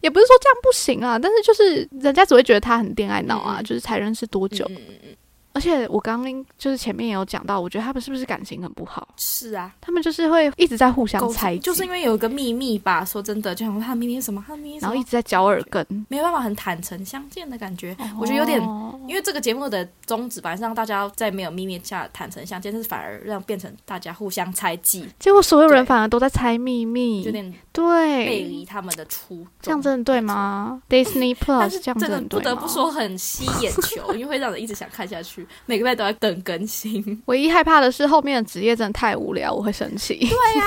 [0.01, 5.17] 也不是说这样不行啊，但是就是人家只会觉得他很恋爱脑啊，就是才认识多久，嗯嗯嗯
[5.59, 9.09] 而且我刚刚就是前面也有讲到，我觉得他们是不是感情很不好？
[9.17, 13.05] 是啊，他们就是会一直在互相猜忌，就是因为有一个秘密吧。
[13.05, 14.45] 说真的，就想说他的秘密是什么？
[14.47, 17.97] 他的秘密什么然后一直在嚼耳根，没有办法很坦诚相见的感觉。
[18.21, 29.49] 我觉得有点，哦因为这个节目的宗旨本来是让大家在没有秘密下坦诚相见，但是反而让变成大家互相猜忌，结果所有人反而都在猜秘密，有点对背，离他们的初衷。
[29.61, 37.03] 这样真的对吗？Disney Plus 是这样真的不得不说很吸眼球，因为会让人一直想看下去，每个月都要等更新。
[37.27, 40.15] 唯一害怕的是后面的职业真的太无聊，我会生气。
[40.19, 40.67] 对呀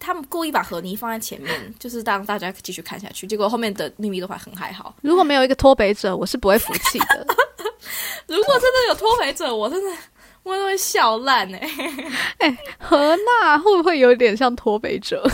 [0.00, 4.94] 他们故意把何泥放在前面，就是让大家继续看下去，结果后面的秘密都还很还好。
[5.02, 7.26] 如果没有一个脱北者，我是不会服气的。
[8.28, 9.96] 如果真的有脱北者，我真的
[10.44, 11.50] 我都会笑烂
[12.38, 15.28] 哎、何娜会不会有点像脱北者？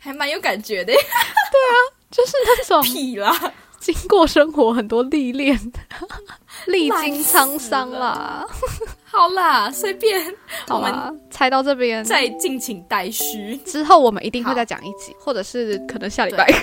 [0.00, 0.92] 还蛮有感觉的。
[0.92, 1.74] 对啊
[2.10, 5.58] 就是那种痞啦，经过生活很多历练，
[6.66, 8.46] 历经沧桑啦。
[9.04, 10.20] 好啦，随便，
[10.66, 16.46] 好啦，猜到这边，再敬请待续，之后我们一定会再讲一集，或者是可能下礼拜。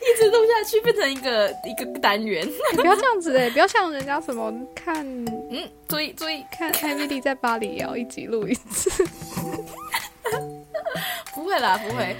[0.00, 2.46] 一直录下去变成一个一个单元。
[2.72, 5.04] 你 不要这样子哎、不要像人家什么看
[5.50, 8.90] 嗯，注意注意，看艾米丽在巴黎也要一集录一次。
[11.34, 12.14] 不会啦，不会。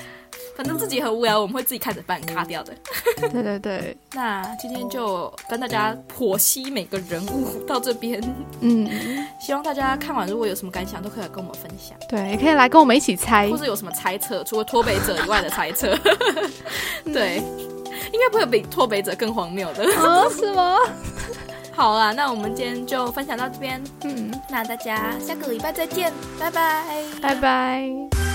[0.60, 2.74] 反正自己很无聊，我们会自己看着办卡掉的。
[3.32, 8.22] 对对对，那今天就跟大家剖析每个人物到这边，
[8.60, 8.86] 嗯，
[9.40, 13.56] 希望大家看完如果有什么感想，都可以来跟我们分享，对，也可以来跟我们一起猜或。
[13.56, 15.96] 是有什么猜测，除了脱北者以外的猜测。
[17.10, 17.42] 对，
[18.12, 19.82] 应该不会有比脱北者更荒谬的。
[19.98, 20.28] 哦？
[20.30, 20.76] 是吗？
[21.74, 26.84] 好啦，那我们今天就分享到这边，嗯，那大家下个礼拜再见，拜拜，
[27.22, 28.29] 拜拜。